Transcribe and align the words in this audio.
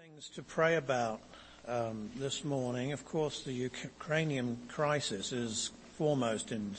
things 0.00 0.30
to 0.30 0.42
pray 0.42 0.76
about 0.76 1.20
um, 1.68 2.10
this 2.16 2.42
morning. 2.42 2.92
Of 2.92 3.04
course, 3.04 3.42
the 3.42 3.52
Ukrainian 3.52 4.56
crisis 4.66 5.30
is 5.30 5.72
foremost 5.98 6.52
in 6.52 6.74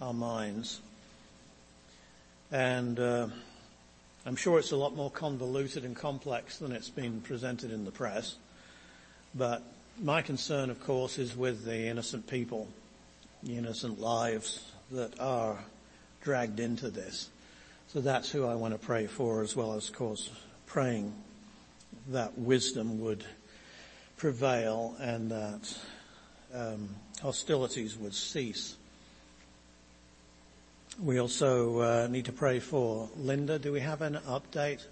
our 0.00 0.12
minds. 0.12 0.80
And 2.50 2.98
uh, 2.98 3.28
I'm 4.24 4.34
sure 4.34 4.58
it's 4.58 4.72
a 4.72 4.76
lot 4.76 4.96
more 4.96 5.08
convoluted 5.08 5.84
and 5.84 5.94
complex 5.94 6.58
than 6.58 6.72
it's 6.72 6.88
been 6.88 7.20
presented 7.20 7.70
in 7.70 7.84
the 7.84 7.92
press. 7.92 8.34
But 9.32 9.62
my 10.02 10.20
concern, 10.20 10.68
of 10.70 10.82
course, 10.82 11.18
is 11.18 11.36
with 11.36 11.64
the 11.64 11.86
innocent 11.86 12.26
people, 12.26 12.66
the 13.44 13.56
innocent 13.56 14.00
lives 14.00 14.72
that 14.90 15.20
are 15.20 15.58
dragged 16.22 16.58
into 16.58 16.90
this. 16.90 17.28
So 17.86 18.00
that's 18.00 18.32
who 18.32 18.46
I 18.46 18.56
want 18.56 18.74
to 18.74 18.84
pray 18.84 19.06
for 19.06 19.42
as 19.42 19.54
well 19.54 19.74
as, 19.74 19.88
of 19.90 19.94
course, 19.94 20.28
praying 20.66 21.14
that 22.10 22.38
wisdom 22.38 23.00
would 23.00 23.24
prevail 24.16 24.94
and 24.98 25.30
that 25.30 25.78
um, 26.54 26.88
hostilities 27.22 27.96
would 27.98 28.14
cease. 28.14 28.76
We 31.02 31.18
also 31.18 31.80
uh, 31.80 32.08
need 32.10 32.24
to 32.26 32.32
pray 32.32 32.58
for 32.58 33.08
Linda. 33.16 33.58
Do 33.58 33.72
we 33.72 33.80
have 33.80 34.00
an 34.00 34.18
update? 34.26 34.82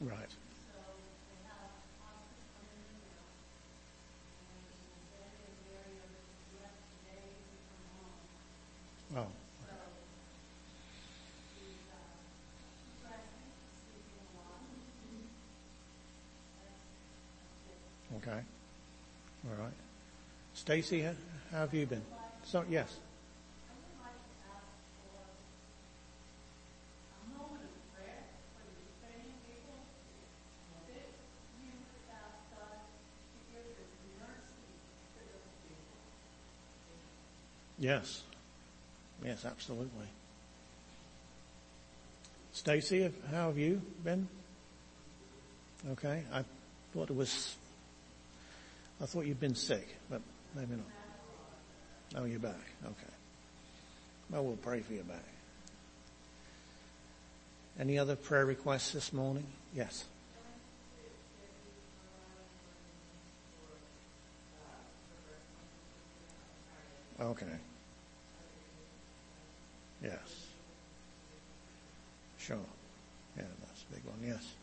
Right. 0.00 0.28
Oh. 9.16 9.26
Okay. 18.16 18.30
All 18.30 19.56
right. 19.62 19.72
Stacy, 20.62 21.02
how 21.02 21.12
have 21.58 21.74
you 21.74 21.86
been? 21.86 22.04
So, 22.44 22.62
yes. 22.70 22.96
Yes. 37.80 38.22
Yes, 39.24 39.44
absolutely. 39.44 39.88
Stacy, 42.52 43.10
how 43.32 43.48
have 43.48 43.58
you 43.58 43.82
been? 44.04 44.28
Okay. 45.90 46.22
I 46.32 46.44
thought 46.94 47.10
it 47.10 47.16
was, 47.16 47.56
I 49.00 49.06
thought 49.06 49.26
you'd 49.26 49.40
been 49.40 49.56
sick, 49.56 49.88
but 50.08 50.22
maybe 50.54 50.76
not. 50.76 52.20
Oh, 52.22 52.24
you're 52.24 52.38
back. 52.38 52.60
Okay. 52.84 53.14
Well, 54.30 54.44
we'll 54.44 54.56
pray 54.56 54.80
for 54.80 54.92
you 54.92 55.02
back. 55.02 55.24
Any 57.78 57.98
other 57.98 58.16
prayer 58.16 58.44
requests 58.44 58.92
this 58.92 59.12
morning? 59.12 59.46
Yes. 59.74 60.04
Okay. 67.20 67.46
Yes. 70.02 70.46
Sure. 72.38 72.56
Yeah, 73.36 73.44
that's 73.60 73.84
a 73.90 73.94
big 73.94 74.04
one. 74.04 74.16
Yes. 74.26 74.54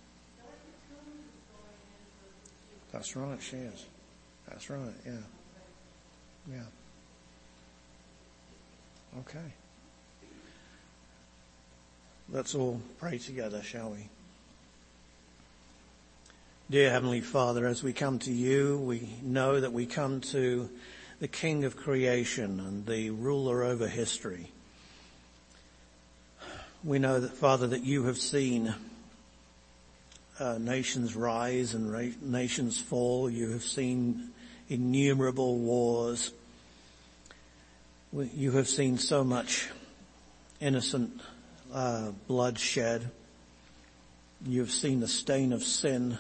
That's 2.92 3.16
right. 3.16 3.42
She 3.42 3.56
is. 3.58 3.86
That's 4.48 4.70
right. 4.70 4.94
Yeah. 5.06 5.14
Yeah. 6.48 6.60
Okay. 9.20 9.54
Let's 12.32 12.54
all 12.54 12.80
pray 13.00 13.18
together, 13.18 13.64
shall 13.64 13.90
we? 13.90 14.08
Dear 16.70 16.92
Heavenly 16.92 17.22
Father, 17.22 17.66
as 17.66 17.82
we 17.82 17.94
come 17.94 18.20
to 18.20 18.32
you, 18.32 18.78
we 18.78 19.10
know 19.24 19.60
that 19.60 19.74
we 19.74 19.88
come 19.88 20.22
to 20.22 20.70
the 21.20 21.28
King 21.28 21.66
of 21.66 21.76
creation 21.76 22.60
and 22.60 22.86
the 22.86 23.10
ruler 23.10 23.64
over 23.64 23.88
history. 23.88 24.52
We 26.84 27.00
know 27.00 27.20
that, 27.20 27.34
Father, 27.34 27.66
that 27.68 27.84
you 27.84 28.06
have 28.06 28.20
seen 28.20 28.74
uh, 30.40 30.60
nations 30.60 31.16
rise 31.16 31.74
and 31.74 31.92
ra- 31.92 32.16
nations 32.22 32.80
fall. 32.80 33.30
You 33.30 33.50
have 33.50 33.64
seen 33.64 34.30
innumerable 34.70 35.58
wars. 35.58 36.32
You 38.14 38.52
have 38.52 38.68
seen 38.68 38.98
so 38.98 39.24
much 39.24 39.70
innocent 40.60 41.20
uh, 41.74 42.12
bloodshed. 42.28 43.10
You 44.46 44.62
have 44.62 44.72
seen 44.72 45.00
the 45.00 45.08
stain 45.08 45.54
of 45.54 45.64
sin 45.64 46.18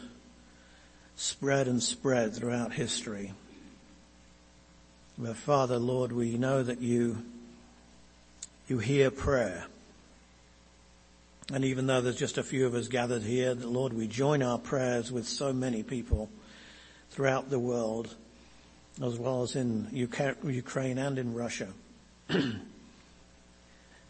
spread 1.15 1.67
and 1.67 1.81
spread 1.81 2.33
throughout 2.33 2.73
history. 2.73 3.33
But 5.17 5.35
Father, 5.35 5.77
Lord, 5.77 6.11
we 6.11 6.37
know 6.37 6.63
that 6.63 6.81
you, 6.81 7.23
you 8.67 8.79
hear 8.79 9.11
prayer. 9.11 9.66
And 11.51 11.66
even 11.66 11.87
though 11.87 11.99
there's 11.99 12.16
just 12.16 12.37
a 12.37 12.43
few 12.43 12.67
of 12.67 12.75
us 12.75 12.87
gathered 12.87 13.23
here, 13.23 13.53
Lord, 13.53 13.91
we 13.91 14.07
join 14.07 14.41
our 14.41 14.59
prayers 14.59 15.11
with 15.11 15.27
so 15.27 15.51
many 15.51 15.83
people 15.83 16.29
throughout 17.09 17.49
the 17.49 17.59
world, 17.59 18.16
as 19.03 19.17
well 19.17 19.43
as 19.43 19.55
in 19.55 19.87
Ukraine 19.91 20.97
and 20.97 21.17
in 21.17 21.33
Russia. 21.33 21.69
and 22.29 22.61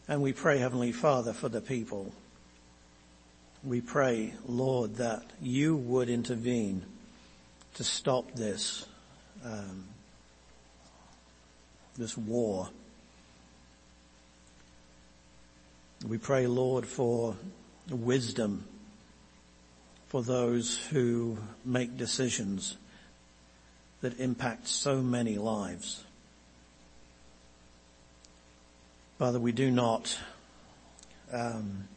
we 0.07 0.33
pray, 0.33 0.57
Heavenly 0.57 0.91
Father, 0.91 1.33
for 1.33 1.49
the 1.49 1.61
people. 1.61 2.13
We 3.63 3.81
pray, 3.81 4.33
Lord, 4.47 4.95
that 4.95 5.23
you 5.41 5.75
would 5.75 6.09
intervene 6.09 6.83
to 7.75 7.83
stop 7.83 8.31
this, 8.33 8.85
um, 9.43 9.85
this 11.97 12.17
war 12.17 12.69
We 16.07 16.17
pray, 16.17 16.47
Lord, 16.47 16.85
for 16.85 17.35
wisdom 17.89 18.63
for 20.07 20.23
those 20.23 20.77
who 20.77 21.37
make 21.65 21.97
decisions 21.97 22.77
that 24.01 24.19
impact 24.19 24.67
so 24.67 25.01
many 25.01 25.37
lives. 25.37 26.03
Father, 29.17 29.39
we 29.39 29.51
do 29.51 29.69
not 29.69 30.17
um, 31.33 31.87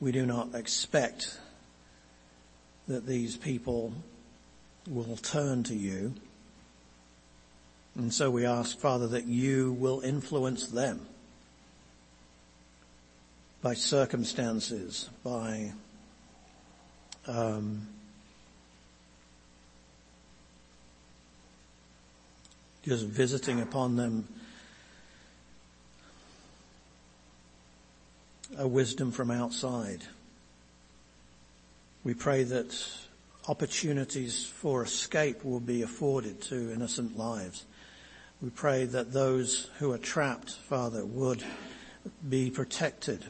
we 0.00 0.12
do 0.12 0.26
not 0.26 0.54
expect 0.54 1.38
that 2.88 3.06
these 3.06 3.36
people 3.36 3.92
will 4.86 5.16
turn 5.16 5.62
to 5.64 5.74
you. 5.74 6.12
And 7.94 8.12
so 8.12 8.30
we 8.30 8.44
ask, 8.44 8.78
Father, 8.78 9.06
that 9.08 9.26
you 9.26 9.72
will 9.72 10.00
influence 10.00 10.66
them 10.66 11.06
by 13.62 13.72
circumstances, 13.74 15.08
by 15.24 15.72
um, 17.26 17.86
just 22.84 23.06
visiting 23.06 23.60
upon 23.60 23.96
them 23.96 24.28
a 28.58 28.68
wisdom 28.68 29.10
from 29.10 29.30
outside. 29.30 30.02
We 32.04 32.14
pray 32.14 32.44
that 32.44 32.76
opportunities 33.48 34.44
for 34.44 34.82
escape 34.82 35.44
will 35.44 35.60
be 35.60 35.82
afforded 35.82 36.42
to 36.42 36.72
innocent 36.72 37.16
lives. 37.16 37.64
We 38.42 38.50
pray 38.50 38.84
that 38.86 39.12
those 39.12 39.70
who 39.78 39.92
are 39.92 39.98
trapped, 39.98 40.50
Father, 40.50 41.04
would 41.04 41.42
be 42.28 42.50
protected 42.50 43.24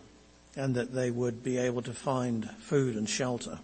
and 0.56 0.74
that 0.74 0.92
they 0.92 1.10
would 1.10 1.42
be 1.42 1.58
able 1.58 1.82
to 1.82 1.92
find 1.92 2.50
food 2.60 2.96
and 2.96 3.08
shelter. 3.08 3.58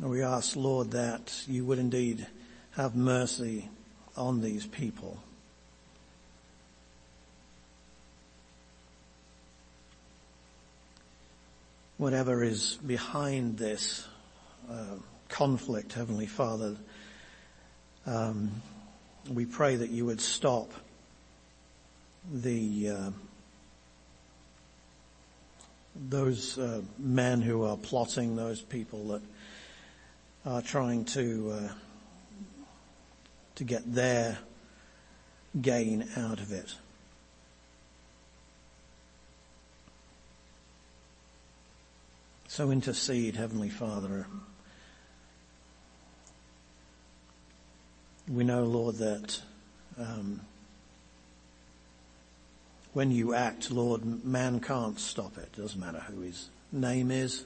And 0.00 0.10
we 0.10 0.22
ask, 0.22 0.54
Lord, 0.54 0.92
that 0.92 1.42
you 1.46 1.64
would 1.64 1.78
indeed 1.78 2.26
have 2.72 2.94
mercy 2.94 3.68
on 4.16 4.40
these 4.40 4.66
people. 4.66 5.18
Whatever 11.96 12.44
is 12.44 12.78
behind 12.86 13.58
this, 13.58 14.06
uh, 14.70 14.96
conflict, 15.28 15.92
Heavenly 15.92 16.26
Father. 16.26 16.76
Um, 18.06 18.62
we 19.28 19.44
pray 19.44 19.76
that 19.76 19.90
you 19.90 20.06
would 20.06 20.20
stop 20.20 20.72
the 22.32 22.90
uh, 22.90 23.10
those 26.08 26.58
uh, 26.58 26.82
men 26.98 27.42
who 27.42 27.64
are 27.64 27.76
plotting, 27.76 28.36
those 28.36 28.60
people 28.60 29.08
that 29.08 29.22
are 30.48 30.62
trying 30.62 31.04
to 31.04 31.52
uh, 31.52 31.72
to 33.54 33.64
get 33.64 33.82
their 33.92 34.38
gain 35.60 36.08
out 36.16 36.40
of 36.40 36.52
it. 36.52 36.74
So 42.46 42.70
intercede, 42.70 43.36
Heavenly 43.36 43.68
Father. 43.68 44.26
We 48.26 48.42
know, 48.42 48.64
Lord, 48.64 48.96
that 48.96 49.40
um, 49.98 50.40
when 52.94 53.10
you 53.10 53.34
act, 53.34 53.70
Lord, 53.70 54.24
man 54.24 54.60
can't 54.60 54.98
stop 54.98 55.36
it. 55.36 55.52
Doesn't 55.56 55.78
matter 55.78 56.00
who 56.00 56.22
his 56.22 56.48
name 56.72 57.10
is, 57.10 57.44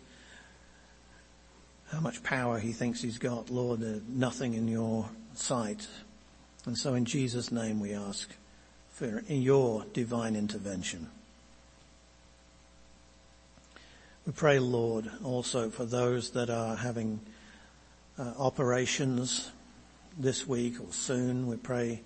how 1.93 2.01
much 2.01 2.23
power 2.23 2.59
he 2.59 2.73
thinks 2.73 3.03
he's 3.03 3.19
got, 3.19 3.51
Lord, 3.51 3.83
uh, 3.83 4.01
nothing 4.09 4.55
in 4.55 4.67
your 4.67 5.11
sight. 5.35 5.87
And 6.65 6.77
so 6.77 6.95
in 6.95 7.05
Jesus' 7.05 7.53
name 7.53 7.81
we 7.81 7.93
ask 7.93 8.31
for 8.93 9.23
your 9.29 9.85
divine 9.93 10.35
intervention. 10.35 11.09
We 14.27 14.33
pray, 14.33 14.59
Lord, 14.59 15.11
also 15.23 15.69
for 15.69 15.85
those 15.85 16.31
that 16.31 16.49
are 16.49 16.77
having 16.77 17.21
uh, 18.19 18.33
operations 18.39 19.51
this 20.19 20.47
week 20.47 20.81
or 20.81 20.93
soon. 20.93 21.47
We 21.47 21.57
pray, 21.57 22.01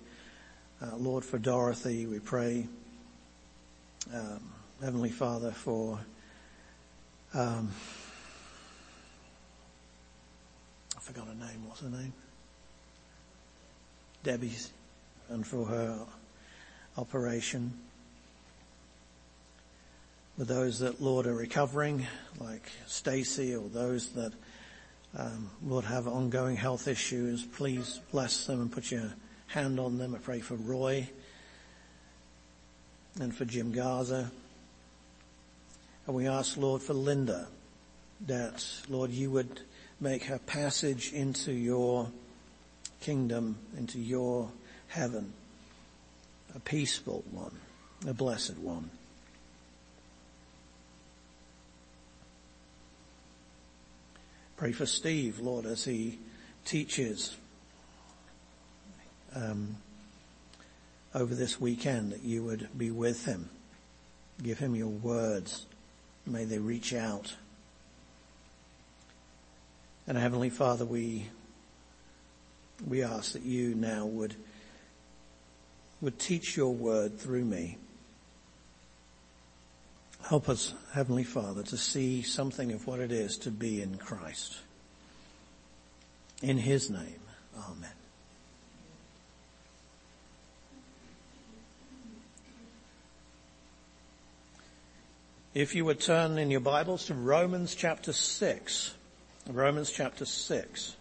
uh, 0.81 0.97
Lord, 0.97 1.23
for 1.23 1.37
Dorothy. 1.37 2.07
We 2.07 2.19
pray, 2.19 2.67
um, 4.13 4.51
Heavenly 4.81 5.11
Father, 5.11 5.51
for 5.51 5.99
um, 7.33 7.71
Forgot 11.07 11.27
her 11.27 11.35
name. 11.35 11.65
What's 11.65 11.79
her 11.79 11.89
name? 11.89 12.11
Debbie's, 14.23 14.73
and 15.29 15.47
for 15.47 15.65
her 15.65 15.99
operation 16.97 17.71
with 20.37 20.49
those 20.49 20.79
that, 20.79 21.01
Lord, 21.01 21.25
are 21.25 21.33
recovering, 21.33 22.05
like 22.41 22.69
Stacy, 22.87 23.55
or 23.55 23.69
those 23.69 24.09
that, 24.15 24.33
um, 25.17 25.49
Lord, 25.65 25.85
have 25.85 26.09
ongoing 26.09 26.57
health 26.57 26.89
issues. 26.89 27.41
Please 27.41 28.01
bless 28.11 28.45
them 28.45 28.59
and 28.59 28.69
put 28.69 28.91
your 28.91 29.13
hand 29.47 29.79
on 29.79 29.97
them. 29.97 30.13
I 30.13 30.17
pray 30.17 30.41
for 30.41 30.55
Roy 30.55 31.07
and 33.17 33.33
for 33.33 33.45
Jim 33.45 33.71
Garza. 33.71 34.29
And 36.05 36.15
we 36.17 36.27
ask, 36.27 36.57
Lord, 36.57 36.81
for 36.81 36.93
Linda, 36.93 37.47
that, 38.25 38.65
Lord, 38.89 39.11
you 39.11 39.31
would 39.31 39.61
make 39.99 40.23
her 40.25 40.39
passage 40.39 41.11
into 41.13 41.51
your 41.51 42.07
kingdom, 43.01 43.57
into 43.77 43.99
your 43.99 44.49
heaven, 44.87 45.33
a 46.55 46.59
peaceful 46.59 47.23
one, 47.31 47.57
a 48.07 48.13
blessed 48.13 48.57
one. 48.57 48.89
Pray 54.55 54.71
for 54.71 54.87
Steve, 54.87 55.39
Lord, 55.39 55.65
as 55.65 55.85
he 55.85 56.17
teaches 56.65 57.35
um, 59.35 59.77
over 61.13 61.35
this 61.35 61.61
weekend 61.61 62.11
that 62.11 62.23
you 62.23 62.43
would 62.43 62.67
be 62.75 62.89
with 62.89 63.25
him. 63.25 63.49
Give 64.41 64.57
him 64.57 64.75
your 64.75 64.87
words. 64.87 65.67
May 66.25 66.45
they 66.45 66.57
reach 66.57 66.93
out. 66.93 67.35
And 70.07 70.17
Heavenly 70.17 70.49
Father, 70.49 70.85
we, 70.85 71.25
we 72.87 73.03
ask 73.03 73.33
that 73.33 73.43
you 73.43 73.75
now 73.75 74.05
would, 74.05 74.35
would 75.99 76.17
teach 76.17 76.55
your 76.55 76.73
word 76.73 77.19
through 77.19 77.43
me. 77.43 77.77
Help 80.23 80.47
us, 80.47 80.73
Heavenly 80.93 81.25
Father, 81.25 81.63
to 81.63 81.77
see 81.77 82.21
something 82.21 82.71
of 82.71 82.87
what 82.87 82.99
it 82.99 83.11
is 83.11 83.37
to 83.39 83.51
be 83.51 83.81
in 83.81 83.97
Christ. 83.97 84.57
In 86.41 86.57
His 86.57 86.89
name, 86.89 87.19
Amen. 87.57 87.89
If 95.53 95.75
you 95.75 95.85
would 95.85 95.99
turn 95.99 96.37
in 96.37 96.51
your 96.51 96.59
Bibles 96.59 97.07
to 97.07 97.13
Romans 97.13 97.73
chapter 97.73 98.13
6. 98.13 98.93
Romans 99.49 99.89
chapter 99.89 100.25
6. 100.25 100.95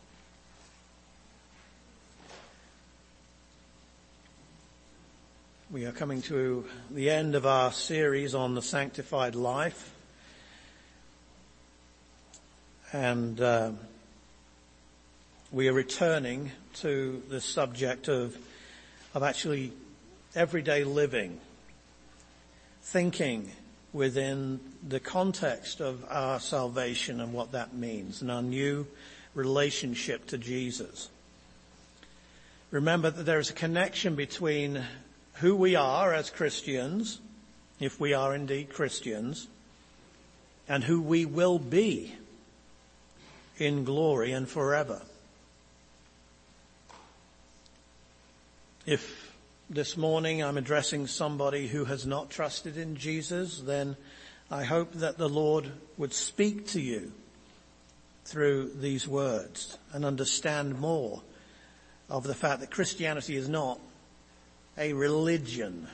We 5.69 5.85
are 5.85 5.91
coming 5.91 6.23
to 6.23 6.65
the 6.89 7.11
end 7.11 7.35
of 7.35 7.45
our 7.45 7.73
series 7.73 8.37
on 8.37 8.55
the 8.55 8.63
sanctified 8.63 9.35
life. 9.35 9.93
And 12.93 13.41
uh, 13.41 13.73
we 15.51 15.67
are 15.67 15.73
returning 15.73 16.53
to 16.75 17.21
the 17.29 17.41
subject 17.41 18.07
of, 18.07 18.37
of 19.13 19.25
actually 19.25 19.73
everyday 20.37 20.85
living, 20.85 21.41
thinking 22.83 23.51
within 23.97 24.61
the 24.87 25.01
context 25.01 25.81
of 25.81 26.05
our 26.11 26.39
salvation 26.39 27.19
and 27.19 27.33
what 27.33 27.53
that 27.53 27.73
means 27.73 28.21
and 28.21 28.31
our 28.31 28.43
new 28.43 28.87
relationship 29.35 30.27
to 30.27 30.37
Jesus. 30.37 31.09
Remember 32.71 33.09
that 33.09 33.25
there 33.25 33.39
is 33.39 33.49
a 33.49 33.55
connection 33.55 34.15
between 34.15 34.83
who 35.37 35.57
we 35.57 35.77
are 35.77 36.13
as 36.13 36.29
Christians, 36.29 37.21
if 37.81 37.99
we 37.99 38.13
are 38.13 38.35
indeed 38.35 38.69
Christians, 38.69 39.49
and 40.69 40.85
who 40.85 41.01
we 41.01 41.25
will 41.25 41.59
be 41.59 42.15
in 43.57 43.85
glory 43.85 44.33
and 44.33 44.47
forever. 44.47 45.00
If 48.85 49.25
this 49.68 49.96
morning 49.96 50.44
I'm 50.44 50.58
addressing 50.58 51.08
somebody 51.08 51.66
who 51.66 51.85
has 51.87 52.06
not 52.06 52.30
trusted 52.30 52.76
in 52.76 52.96
Jesus, 52.96 53.61
then 53.61 53.96
I 54.49 54.62
hope 54.62 54.92
that 54.94 55.18
the 55.18 55.28
Lord 55.28 55.73
would 55.96 56.14
speak 56.14 56.68
to 56.68 56.80
you 56.80 57.12
through 58.25 58.70
these 58.76 59.08
words 59.08 59.76
and 59.92 60.04
understand 60.04 60.78
more 60.78 61.20
of 62.08 62.23
the 62.23 62.35
fact 62.35 62.61
that 62.61 62.70
Christianity 62.70 63.35
is 63.35 63.49
not 63.49 63.80
a 64.78 64.92
religion, 64.92 65.88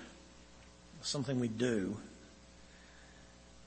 something 1.00 1.40
we 1.40 1.48
do. 1.48 1.96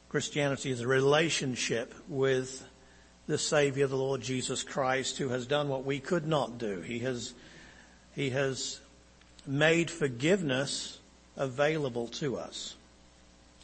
Christianity 0.09 0.69
is 0.69 0.81
a 0.81 0.87
relationship 0.87 1.95
with 2.07 2.63
the 3.25 3.39
Savior, 3.39 3.87
the 3.87 3.95
Lord 3.95 4.21
Jesus 4.21 4.61
Christ, 4.61 5.17
who 5.17 5.29
has 5.29 5.47
done 5.47 5.67
what 5.67 5.83
we 5.83 5.99
could 5.99 6.27
not 6.27 6.59
do. 6.59 6.81
He 6.81 6.99
has, 6.99 7.33
he 8.13 8.29
has 8.29 8.79
made 9.47 9.91
forgiveness 9.91 10.99
available 11.37 12.07
to 12.07 12.37
us. 12.37 12.75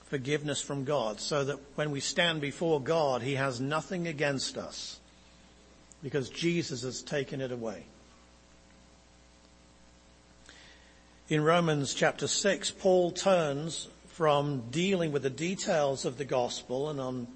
Forgiveness 0.05 0.61
from 0.61 0.83
God, 0.83 1.19
so 1.19 1.45
that 1.45 1.57
when 1.75 1.91
we 1.91 2.01
stand 2.01 2.41
before 2.41 2.81
God, 2.81 3.21
He 3.21 3.35
has 3.35 3.61
nothing 3.61 4.07
against 4.07 4.57
us, 4.57 4.99
because 6.03 6.29
Jesus 6.29 6.83
has 6.83 7.01
taken 7.01 7.39
it 7.39 7.51
away. 7.51 7.85
In 11.29 11.43
Romans 11.43 11.93
chapter 11.93 12.27
6, 12.27 12.71
Paul 12.71 13.11
turns 13.11 13.87
from 14.07 14.63
dealing 14.69 15.13
with 15.13 15.23
the 15.23 15.29
details 15.29 16.03
of 16.03 16.17
the 16.17 16.25
gospel 16.25 16.89
and 16.89 16.99
on 16.99 17.27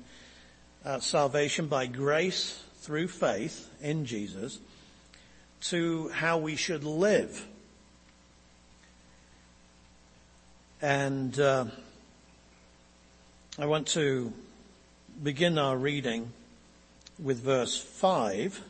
uh, 0.84 1.00
salvation 1.00 1.68
by 1.68 1.86
grace 1.88 2.62
through 2.82 3.08
faith 3.08 3.70
in 3.82 4.06
Jesus 4.06 4.60
to 5.62 6.10
how 6.10 6.38
we 6.38 6.58
should 6.58 6.84
live. 6.84 7.48
And 10.82 11.40
uh, 11.40 11.66
I 13.58 13.66
want 13.66 13.88
to 13.90 14.34
begin 15.24 15.58
our 15.58 15.78
reading 15.78 16.34
with 17.18 17.40
verse 17.40 17.78
5 17.78 18.62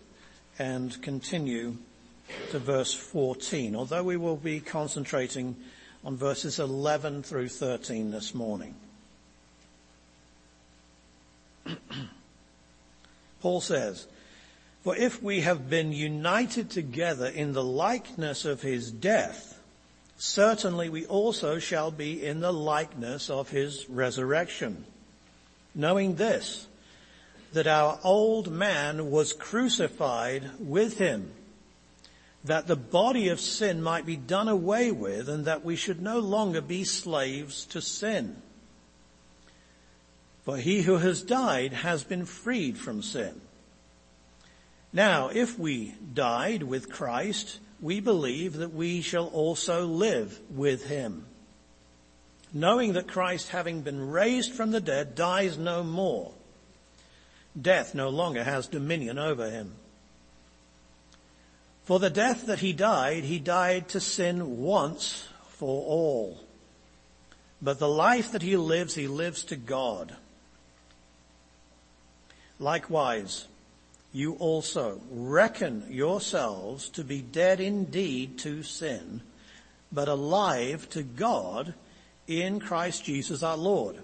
and 0.59 1.01
continue 1.01 1.77
to 2.51 2.59
verse 2.59 2.93
14, 2.93 3.75
although 3.75 4.03
we 4.03 4.17
will 4.17 4.37
be 4.37 4.59
concentrating 4.59 5.55
on 6.03 6.15
verses 6.15 6.59
11 6.59 7.23
through 7.23 7.49
13 7.49 8.11
this 8.11 8.35
morning. 8.35 8.75
Paul 13.41 13.61
says, 13.61 14.05
For 14.83 14.95
if 14.95 15.23
we 15.23 15.41
have 15.41 15.71
been 15.71 15.91
united 15.91 16.69
together 16.69 17.25
in 17.25 17.53
the 17.53 17.63
likeness 17.63 18.45
of 18.45 18.61
his 18.61 18.91
death, 18.91 19.54
certainly 20.17 20.89
we 20.89 21.05
also 21.05 21.59
shall 21.59 21.91
be 21.91 22.25
in 22.25 22.39
the 22.39 22.53
likeness 22.53 23.29
of 23.29 23.49
his 23.49 23.89
resurrection. 23.89 24.85
Knowing 25.73 26.15
this, 26.15 26.67
that 27.53 27.67
our 27.67 27.99
old 28.03 28.51
man 28.51 29.11
was 29.11 29.33
crucified 29.33 30.49
with 30.59 30.97
him, 30.97 31.31
that 32.43 32.67
the 32.67 32.75
body 32.75 33.29
of 33.29 33.39
sin 33.39 33.81
might 33.81 34.05
be 34.05 34.15
done 34.15 34.47
away 34.47 34.91
with 34.91 35.27
and 35.27 35.45
that 35.45 35.65
we 35.65 35.75
should 35.75 36.01
no 36.01 36.19
longer 36.19 36.61
be 36.61 36.83
slaves 36.83 37.65
to 37.65 37.81
sin. 37.81 38.35
For 40.43 40.57
he 40.57 40.83
who 40.83 40.97
has 40.97 41.23
died 41.23 41.73
has 41.73 42.03
been 42.03 42.25
freed 42.25 42.77
from 42.77 43.01
sin. 43.01 43.41
Now, 44.93 45.29
if 45.29 45.57
we 45.57 45.95
died 46.13 46.61
with 46.61 46.91
Christ, 46.91 47.59
we 47.81 47.99
believe 47.99 48.53
that 48.57 48.73
we 48.73 49.01
shall 49.01 49.27
also 49.27 49.85
live 49.85 50.39
with 50.49 50.85
him. 50.85 51.25
Knowing 52.53 52.93
that 52.93 53.07
Christ, 53.07 53.49
having 53.49 53.81
been 53.81 54.11
raised 54.11 54.53
from 54.53 54.71
the 54.71 54.79
dead, 54.79 55.15
dies 55.15 55.57
no 55.57 55.83
more. 55.83 56.31
Death 57.59 57.93
no 57.93 58.09
longer 58.09 58.43
has 58.43 58.67
dominion 58.67 59.17
over 59.19 59.49
him. 59.49 59.73
For 61.85 61.99
the 61.99 62.09
death 62.09 62.47
that 62.47 62.59
he 62.59 62.73
died, 62.73 63.23
he 63.23 63.39
died 63.39 63.89
to 63.89 63.99
sin 63.99 64.57
once 64.57 65.27
for 65.49 65.85
all. 65.85 66.39
But 67.61 67.79
the 67.79 67.87
life 67.87 68.31
that 68.31 68.41
he 68.41 68.57
lives, 68.57 68.95
he 68.95 69.07
lives 69.07 69.43
to 69.45 69.55
God. 69.55 70.15
Likewise, 72.59 73.47
you 74.15 74.35
also 74.35 75.01
reckon 75.11 75.83
yourselves 75.89 76.87
to 76.87 77.03
be 77.03 77.21
dead 77.21 77.59
indeed 77.59 78.39
to 78.39 78.63
sin, 78.63 79.19
but 79.91 80.07
alive 80.07 80.89
to 80.89 81.03
God 81.03 81.73
in 82.25 82.61
Christ 82.61 83.03
Jesus 83.03 83.43
our 83.43 83.57
Lord. 83.57 83.97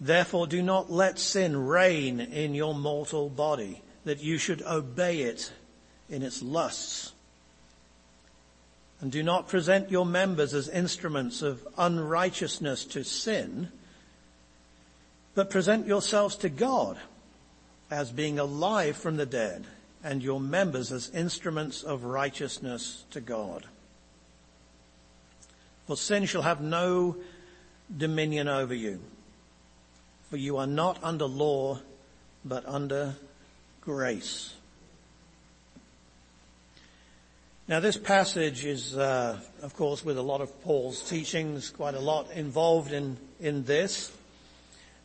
Therefore 0.00 0.46
do 0.46 0.62
not 0.62 0.92
let 0.92 1.18
sin 1.18 1.56
reign 1.56 2.20
in 2.20 2.54
your 2.54 2.72
mortal 2.72 3.28
body, 3.28 3.82
that 4.04 4.22
you 4.22 4.38
should 4.38 4.62
obey 4.62 5.22
it 5.22 5.50
in 6.08 6.22
its 6.22 6.40
lusts. 6.40 7.12
And 9.00 9.10
do 9.10 9.24
not 9.24 9.48
present 9.48 9.90
your 9.90 10.06
members 10.06 10.54
as 10.54 10.68
instruments 10.68 11.42
of 11.42 11.66
unrighteousness 11.76 12.84
to 12.84 13.02
sin, 13.02 13.72
but 15.34 15.50
present 15.50 15.88
yourselves 15.88 16.36
to 16.36 16.48
God 16.48 16.96
as 17.92 18.10
being 18.10 18.38
alive 18.38 18.96
from 18.96 19.18
the 19.18 19.26
dead 19.26 19.66
and 20.02 20.22
your 20.22 20.40
members 20.40 20.90
as 20.90 21.10
instruments 21.10 21.82
of 21.82 22.04
righteousness 22.04 23.04
to 23.10 23.20
God. 23.20 23.66
For 25.86 25.94
sin 25.94 26.24
shall 26.24 26.40
have 26.40 26.62
no 26.62 27.16
dominion 27.94 28.48
over 28.48 28.72
you, 28.72 29.00
for 30.30 30.38
you 30.38 30.56
are 30.56 30.66
not 30.66 30.98
under 31.04 31.26
law, 31.26 31.80
but 32.46 32.64
under 32.66 33.14
grace. 33.82 34.54
Now 37.68 37.80
this 37.80 37.98
passage 37.98 38.64
is, 38.64 38.96
uh, 38.96 39.38
of 39.60 39.76
course, 39.76 40.02
with 40.02 40.16
a 40.16 40.22
lot 40.22 40.40
of 40.40 40.62
Paul's 40.62 41.06
teachings, 41.08 41.68
quite 41.68 41.94
a 41.94 42.00
lot 42.00 42.30
involved 42.32 42.92
in, 42.92 43.18
in 43.38 43.64
this. 43.64 44.10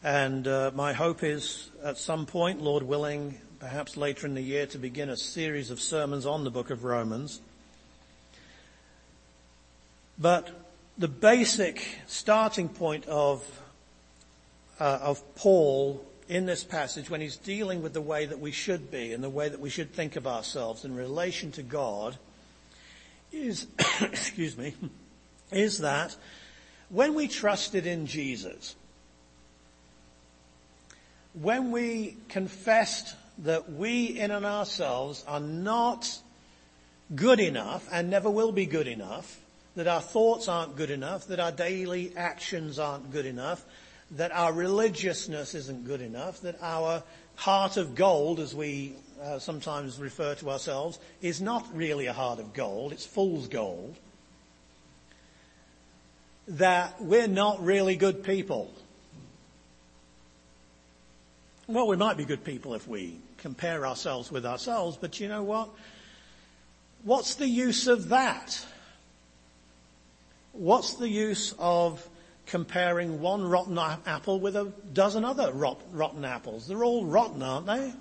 And 0.03 0.47
uh, 0.47 0.71
my 0.75 0.93
hope 0.93 1.23
is 1.23 1.71
at 1.83 1.97
some 1.97 2.25
point, 2.25 2.61
Lord 2.61 2.83
willing, 2.83 3.39
perhaps 3.59 3.97
later 3.97 4.27
in 4.27 4.35
the 4.35 4.41
year, 4.41 4.67
to 4.67 4.77
begin 4.77 5.09
a 5.09 5.17
series 5.17 5.71
of 5.71 5.79
sermons 5.79 6.25
on 6.25 6.43
the 6.43 6.51
book 6.51 6.69
of 6.69 6.83
Romans. 6.83 7.41
But 10.19 10.49
the 10.97 11.07
basic 11.07 11.83
starting 12.05 12.69
point 12.69 13.05
of 13.05 13.43
uh, 14.79 14.99
of 15.01 15.35
Paul 15.35 16.05
in 16.29 16.45
this 16.45 16.63
passage, 16.63 17.09
when 17.09 17.21
he's 17.21 17.37
dealing 17.37 17.81
with 17.81 17.93
the 17.93 18.01
way 18.01 18.25
that 18.25 18.39
we 18.39 18.51
should 18.51 18.91
be 18.91 19.13
and 19.13 19.23
the 19.23 19.29
way 19.29 19.49
that 19.49 19.59
we 19.59 19.69
should 19.69 19.93
think 19.93 20.15
of 20.15 20.27
ourselves 20.27 20.85
in 20.85 20.95
relation 20.95 21.51
to 21.53 21.63
God, 21.63 22.17
is 23.31 23.67
excuse 24.01 24.57
me, 24.57 24.75
is 25.51 25.79
that 25.79 26.15
when 26.89 27.13
we 27.13 27.27
trusted 27.27 27.85
in 27.85 28.05
Jesus, 28.05 28.75
when 31.41 31.71
we 31.71 32.17
confessed 32.29 33.15
that 33.39 33.71
we 33.71 34.05
in 34.05 34.31
and 34.31 34.45
ourselves 34.45 35.23
are 35.27 35.39
not 35.39 36.19
good 37.13 37.39
enough 37.39 37.87
and 37.91 38.09
never 38.09 38.29
will 38.29 38.51
be 38.51 38.65
good 38.65 38.87
enough, 38.87 39.39
that 39.75 39.87
our 39.87 40.01
thoughts 40.01 40.47
aren't 40.47 40.75
good 40.75 40.89
enough, 40.89 41.27
that 41.27 41.39
our 41.39 41.51
daily 41.51 42.11
actions 42.17 42.79
aren't 42.79 43.11
good 43.11 43.27
enough, 43.27 43.63
that 44.11 44.31
our 44.31 44.51
religiousness 44.51 45.53
isn't 45.53 45.85
good 45.85 46.01
enough, 46.01 46.41
that 46.41 46.57
our 46.61 47.03
heart 47.35 47.77
of 47.77 47.93
gold, 47.93 48.39
as 48.39 48.55
we 48.55 48.93
uh, 49.21 49.37
sometimes 49.37 49.99
refer 49.99 50.33
to 50.33 50.49
ourselves, 50.49 50.97
is 51.21 51.39
not 51.39 51.67
really 51.75 52.07
a 52.07 52.13
heart 52.13 52.39
of 52.39 52.53
gold, 52.53 52.91
it's 52.91 53.05
fool's 53.05 53.47
gold, 53.47 53.95
that 56.47 56.99
we're 56.99 57.27
not 57.27 57.63
really 57.63 57.95
good 57.95 58.23
people 58.23 58.73
well, 61.67 61.87
we 61.87 61.97
might 61.97 62.15
be 62.15 62.23
good 62.23 62.43
people 62.43 62.73
if 62.73 62.87
we 62.87 63.19
compare 63.37 63.85
ourselves 63.85 64.31
with 64.31 64.45
ourselves, 64.45 64.97
but 64.99 65.19
you 65.19 65.27
know 65.27 65.43
what? 65.43 65.69
What's 67.03 67.35
the 67.35 67.47
use 67.47 67.87
of 67.87 68.09
that? 68.09 68.65
What's 70.53 70.95
the 70.95 71.09
use 71.09 71.53
of 71.59 72.07
comparing 72.45 73.21
one 73.21 73.45
rotten 73.45 73.77
apple 73.77 74.39
with 74.39 74.55
a 74.55 74.71
dozen 74.93 75.25
other 75.25 75.51
rot, 75.51 75.81
rotten 75.91 76.23
apples? 76.23 76.67
They're 76.67 76.85
all 76.85 77.05
rotten, 77.05 77.43
aren't 77.43 77.67
they? 77.67 77.91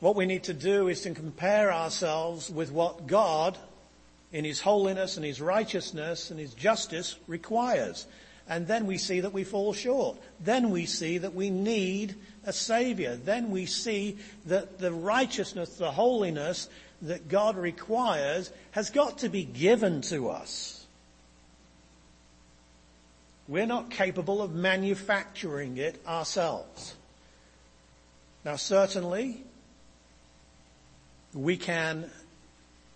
What 0.00 0.16
we 0.16 0.24
need 0.24 0.44
to 0.44 0.54
do 0.54 0.88
is 0.88 1.02
to 1.02 1.12
compare 1.12 1.70
ourselves 1.70 2.48
with 2.48 2.72
what 2.72 3.06
God 3.06 3.58
in 4.32 4.44
his 4.44 4.60
holiness 4.60 5.16
and 5.16 5.24
his 5.24 5.40
righteousness 5.40 6.30
and 6.30 6.38
his 6.38 6.54
justice 6.54 7.16
requires. 7.26 8.06
And 8.48 8.66
then 8.66 8.86
we 8.86 8.98
see 8.98 9.20
that 9.20 9.32
we 9.32 9.44
fall 9.44 9.72
short. 9.72 10.18
Then 10.40 10.70
we 10.70 10.86
see 10.86 11.18
that 11.18 11.34
we 11.34 11.50
need 11.50 12.16
a 12.44 12.52
savior. 12.52 13.16
Then 13.16 13.50
we 13.50 13.66
see 13.66 14.18
that 14.46 14.78
the 14.78 14.92
righteousness, 14.92 15.76
the 15.76 15.90
holiness 15.90 16.68
that 17.02 17.28
God 17.28 17.56
requires 17.56 18.50
has 18.72 18.90
got 18.90 19.18
to 19.18 19.28
be 19.28 19.44
given 19.44 20.02
to 20.02 20.30
us. 20.30 20.84
We're 23.48 23.66
not 23.66 23.90
capable 23.90 24.42
of 24.42 24.54
manufacturing 24.54 25.76
it 25.76 26.00
ourselves. 26.06 26.94
Now 28.44 28.56
certainly, 28.56 29.42
we 31.34 31.56
can 31.56 32.10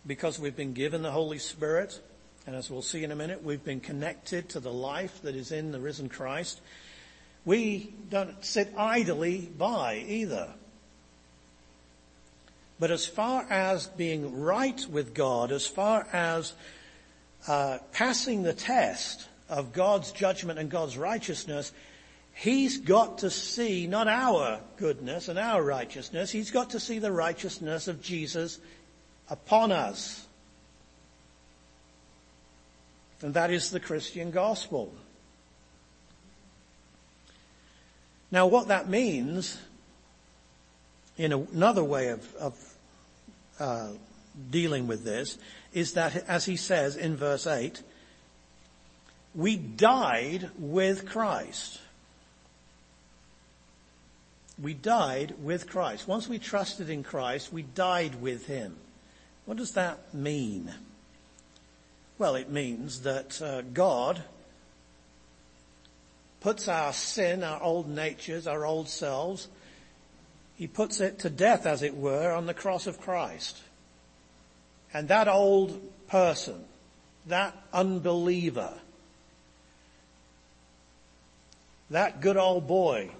because 0.07 0.39
we've 0.39 0.57
been 0.57 0.75
given 0.75 1.03
the 1.03 1.11
Holy 1.11 1.39
Spirit, 1.39 2.01
and 2.47 2.55
as 2.55 2.71
we'll 2.71 2.83
see 2.83 3.05
in 3.05 3.11
a 3.11 3.17
minute, 3.17 3.43
we've 3.43 3.65
been 3.65 3.81
connected 3.81 4.51
to 4.51 4.61
the 4.61 4.73
life 4.73 5.23
that 5.23 5.35
is 5.35 5.51
in 5.51 5.73
the 5.73 5.81
risen 5.81 6.09
Christ. 6.09 6.61
We 7.45 7.95
don't 8.11 8.45
sit 8.45 8.73
idly 8.77 9.41
by 9.41 10.05
either. 10.07 10.49
But 12.79 12.91
as 12.91 13.07
far 13.07 13.47
as 13.49 13.87
being 13.87 14.41
right 14.41 14.85
with 14.91 15.15
God, 15.15 15.53
as 15.53 15.67
far 15.67 16.07
as 16.13 16.53
uh, 17.47 17.79
passing 17.93 18.43
the 18.43 18.53
test 18.53 19.29
of 19.49 19.73
God's 19.73 20.13
judgment 20.13 20.59
and 20.59 20.71
God's 20.71 20.99
righteousness, 20.99 21.73
He's 22.35 22.79
got 22.79 23.19
to 23.19 23.31
see 23.31 23.87
not 23.87 24.09
our 24.09 24.61
goodness 24.77 25.29
and 25.29 25.39
our 25.39 25.63
righteousness, 25.63 26.31
He's 26.31 26.51
got 26.51 26.71
to 26.71 26.81
see 26.81 26.99
the 26.99 27.13
righteousness 27.13 27.87
of 27.87 28.03
Jesus 28.03 28.59
upon 29.29 29.73
us. 29.73 30.27
And 33.23 33.35
that 33.35 33.51
is 33.51 33.71
the 33.71 33.81
Christian 33.81 34.31
gospel. 34.31 34.93
Now 38.31 38.47
what 38.47 38.69
that 38.69 38.89
means, 38.89 39.59
in 41.17 41.33
another 41.33 41.85
way 41.85 42.09
of, 42.09 42.35
of 42.37 42.75
uh, 43.59 43.89
dealing 44.51 44.87
with 44.87 45.05
this, 45.05 45.39
is 45.73 45.93
that 45.95 46.17
as 46.29 46.45
he 46.45 46.57
says 46.57 46.97
in 46.97 47.17
verse 47.17 47.47
8, 47.47 47.83
we 49.35 49.57
died 49.57 50.51
with 50.59 51.09
Christ. 51.09 51.81
We 54.61 54.75
died 54.75 55.35
with 55.43 55.69
Christ. 55.69 56.07
Once 56.07 56.29
we 56.29 56.39
trusted 56.39 56.89
in 56.89 57.03
Christ, 57.03 57.53
we 57.53 57.63
died 57.63 58.21
with 58.21 58.47
Him. 58.47 58.77
What 59.47 59.59
does 59.59 59.73
that 59.73 60.15
mean? 60.15 60.73
Well, 62.19 62.35
it 62.37 62.51
means 62.51 63.03
that 63.03 63.43
uh, 63.43 63.63
God 63.63 64.23
puts 66.41 66.69
our 66.69 66.93
sin, 66.93 67.43
our 67.43 67.63
old 67.63 67.89
natures, 67.89 68.47
our 68.47 68.65
old 68.65 68.89
selves, 68.89 69.49
he 70.57 70.67
puts 70.67 71.01
it 71.01 71.21
to 71.21 71.31
death, 71.31 71.67
as 71.67 71.83
it 71.83 71.97
were, 71.97 72.33
on 72.33 72.47
the 72.47 72.55
cross 72.55 72.87
of 72.87 73.01
Christ. 73.01 73.61
And 74.93 75.09
that 75.09 75.27
old 75.27 75.81
person, 76.09 76.65
that 77.27 77.57
unbeliever, 77.73 78.73
that 81.91 82.21
good 82.21 82.37
old 82.37 82.69
boy 82.69 83.11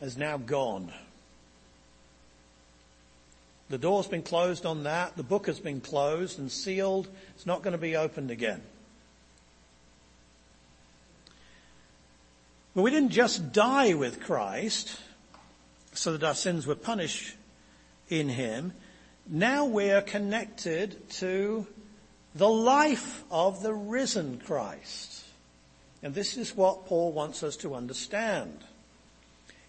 is 0.00 0.16
now 0.16 0.38
gone. 0.38 0.92
The 3.72 3.78
door's 3.78 4.06
been 4.06 4.22
closed 4.22 4.66
on 4.66 4.82
that. 4.82 5.16
The 5.16 5.22
book 5.22 5.46
has 5.46 5.58
been 5.58 5.80
closed 5.80 6.38
and 6.38 6.52
sealed. 6.52 7.08
It's 7.34 7.46
not 7.46 7.62
going 7.62 7.72
to 7.72 7.78
be 7.78 7.96
opened 7.96 8.30
again. 8.30 8.60
But 12.74 12.82
we 12.82 12.90
didn't 12.90 13.12
just 13.12 13.50
die 13.54 13.94
with 13.94 14.20
Christ 14.20 14.94
so 15.94 16.12
that 16.12 16.22
our 16.22 16.34
sins 16.34 16.66
were 16.66 16.74
punished 16.74 17.34
in 18.10 18.28
Him. 18.28 18.74
Now 19.26 19.64
we're 19.64 20.02
connected 20.02 21.08
to 21.12 21.66
the 22.34 22.50
life 22.50 23.24
of 23.30 23.62
the 23.62 23.72
risen 23.72 24.38
Christ. 24.44 25.24
And 26.02 26.14
this 26.14 26.36
is 26.36 26.54
what 26.54 26.84
Paul 26.84 27.12
wants 27.12 27.42
us 27.42 27.56
to 27.56 27.74
understand. 27.74 28.58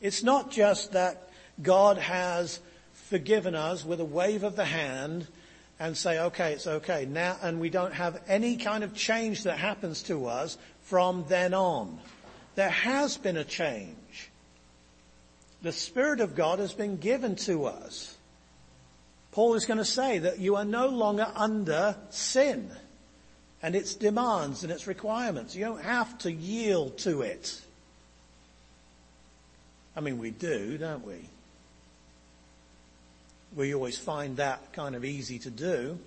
It's 0.02 0.24
not 0.24 0.52
just 0.52 0.92
that 0.92 1.30
God 1.62 1.98
has 2.00 2.60
forgiven 3.14 3.54
us 3.54 3.86
with 3.86 4.00
a 4.00 4.06
wave 4.06 4.42
of 4.42 4.56
the 4.56 4.66
hand 4.66 5.28
and 5.80 5.96
say, 5.96 6.20
okay, 6.20 6.54
it's 6.54 6.66
okay 6.66 7.06
now, 7.06 7.38
and 7.44 7.60
we 7.60 7.70
don't 7.70 7.94
have 7.94 8.20
any 8.28 8.58
kind 8.58 8.84
of 8.84 8.96
change 8.96 9.44
that 9.44 9.60
happens 9.60 10.02
to 10.02 10.26
us 10.26 10.58
from 10.82 11.24
then 11.28 11.54
on. 11.54 12.00
There 12.56 12.72
has 12.72 13.18
been 13.18 13.38
a 13.38 13.44
change. 13.44 14.32
The 15.62 15.72
Spirit 15.72 16.22
of 16.22 16.34
God 16.34 16.58
has 16.58 16.74
been 16.74 16.98
given 16.98 17.36
to 17.46 17.66
us. 17.66 18.18
Paul 19.32 19.54
is 19.54 19.66
going 19.66 19.78
to 19.78 19.86
say 19.86 20.18
that 20.18 20.40
you 20.40 20.56
are 20.56 20.66
no 20.66 20.88
longer 20.88 21.28
under 21.36 21.96
sin 22.10 22.72
and 23.62 23.76
its 23.76 23.94
demands 23.94 24.64
and 24.64 24.72
its 24.72 24.88
requirements. 24.88 25.56
You 25.56 25.66
don't 25.66 25.84
have 25.84 26.18
to 26.20 26.32
yield 26.32 26.98
to 27.00 27.22
it. 27.22 27.62
I 29.96 30.00
mean, 30.00 30.18
we 30.18 30.32
do, 30.32 30.80
don't 30.80 31.06
we? 31.06 31.30
We 33.56 33.74
always 33.74 33.98
find 33.98 34.38
that 34.38 34.74
kind 34.74 34.96
of 34.96 35.06
easy 35.06 35.40
to 35.40 35.50
do. 35.50 36.00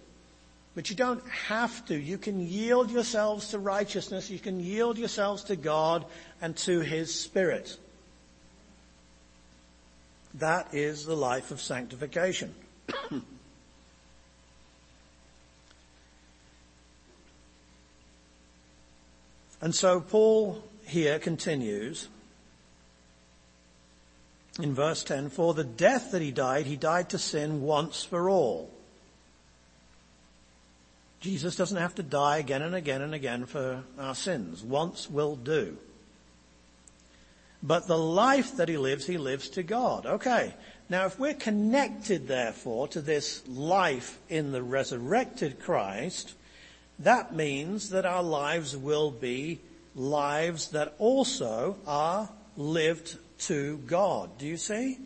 But 0.75 0.91
you 0.91 0.97
don't 0.97 1.27
have 1.29 1.87
to. 1.87 1.97
You 1.97 2.19
can 2.19 2.47
yield 2.47 2.91
yourselves 2.91 3.49
to 3.49 3.59
righteousness. 3.59 4.29
You 4.29 4.39
can 4.39 4.61
yield 4.61 4.99
yourselves 4.99 5.45
to 5.45 5.57
God 5.57 6.05
and 6.43 6.55
to 6.59 6.81
His 6.81 7.19
Spirit. 7.19 7.79
That 10.35 10.75
is 10.75 11.07
the 11.07 11.17
life 11.17 11.51
of 11.51 11.63
sanctification. 11.63 12.55
and 19.63 19.75
so 19.75 20.03
Paul 20.03 20.63
here 20.87 21.19
continues 21.19 22.09
in 24.61 24.75
verse 24.75 25.05
10, 25.05 25.31
for 25.31 25.55
the 25.55 25.65
death 25.65 26.13
that 26.13 26.23
he 26.23 26.31
died, 26.31 26.67
he 26.67 26.77
died 26.77 27.11
to 27.11 27.19
sin 27.19 27.63
once 27.63 28.03
for 28.03 28.31
all 28.31 28.71
Jesus 31.27 31.57
doesn't 31.57 31.79
have 31.79 31.97
to 31.97 32.05
die 32.05 32.39
again 32.39 32.63
and 32.63 32.75
again 32.75 33.03
and 33.03 33.13
again 33.13 33.47
for 33.47 33.83
our 33.99 34.15
sins. 34.15 34.63
Once 34.63 35.11
will 35.11 35.35
do. 35.35 35.77
But 37.63 37.89
the 37.89 37.99
life 37.99 38.57
that 38.59 38.69
he 38.69 38.77
lives, 38.77 39.07
he 39.07 39.19
lives 39.19 39.49
to 39.51 39.65
God. 39.65 40.07
Okay. 40.07 40.55
Now 40.89 41.07
if 41.07 41.19
we're 41.19 41.35
connected 41.35 42.29
therefore 42.29 42.87
to 42.89 43.01
this 43.01 43.43
life 43.49 44.21
in 44.29 44.53
the 44.53 44.63
resurrected 44.63 45.59
Christ, 45.59 46.35
that 47.01 47.35
means 47.35 47.91
that 47.91 48.07
our 48.07 48.23
lives 48.23 48.77
will 48.77 49.11
be 49.11 49.59
lives 49.97 50.69
that 50.69 50.95
also 50.99 51.77
are 51.89 52.29
lived 52.57 53.17
to 53.41 53.79
God. 53.87 54.39
Do 54.39 54.47
you 54.47 54.57
see? 54.57 54.99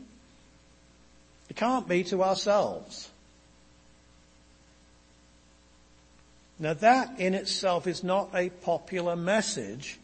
It 1.49 1.57
can't 1.57 1.89
be 1.89 2.05
to 2.05 2.23
ourselves. 2.23 3.11
Now 6.59 6.75
that 6.75 7.19
in 7.19 7.35
itself 7.35 7.87
is 7.87 8.05
not 8.05 8.31
a 8.35 8.51
popular 8.51 9.17
message 9.17 9.99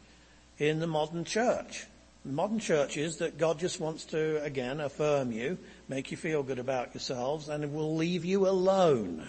in 0.58 0.80
the 0.80 0.86
modern 0.86 1.24
church. 1.24 1.86
The 2.24 2.32
modern 2.32 2.58
church 2.58 2.96
is 2.96 3.18
that 3.18 3.38
God 3.38 3.60
just 3.60 3.78
wants 3.78 4.04
to, 4.06 4.42
again, 4.42 4.80
affirm 4.80 5.30
you, 5.30 5.58
make 5.88 6.10
you 6.10 6.16
feel 6.16 6.42
good 6.42 6.58
about 6.58 6.92
yourselves, 6.92 7.48
and 7.48 7.72
will 7.72 7.94
leave 7.94 8.24
you 8.24 8.48
alone. 8.48 9.28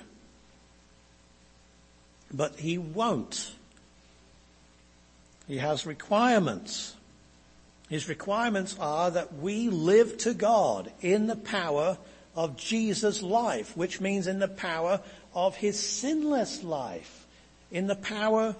But 2.34 2.56
He 2.56 2.80
won't. 2.80 3.52
He 5.48 5.60
has 5.60 5.86
requirements. 5.86 6.96
His 7.90 8.10
requirements 8.10 8.76
are 8.80 9.12
that 9.12 9.36
we 9.36 9.70
live 9.70 10.18
to 10.20 10.34
God 10.34 10.92
in 11.02 11.28
the 11.28 11.36
power 11.36 11.98
of 12.36 12.58
Jesus' 12.58 13.22
life, 13.22 13.76
which 13.78 14.02
means 14.02 14.28
in 14.28 14.40
the 14.40 14.48
power 14.48 15.02
of 15.34 15.56
his 15.56 15.80
sinless 15.80 16.64
life, 16.64 17.26
in 17.72 17.88
the 17.88 17.96
power 17.96 18.56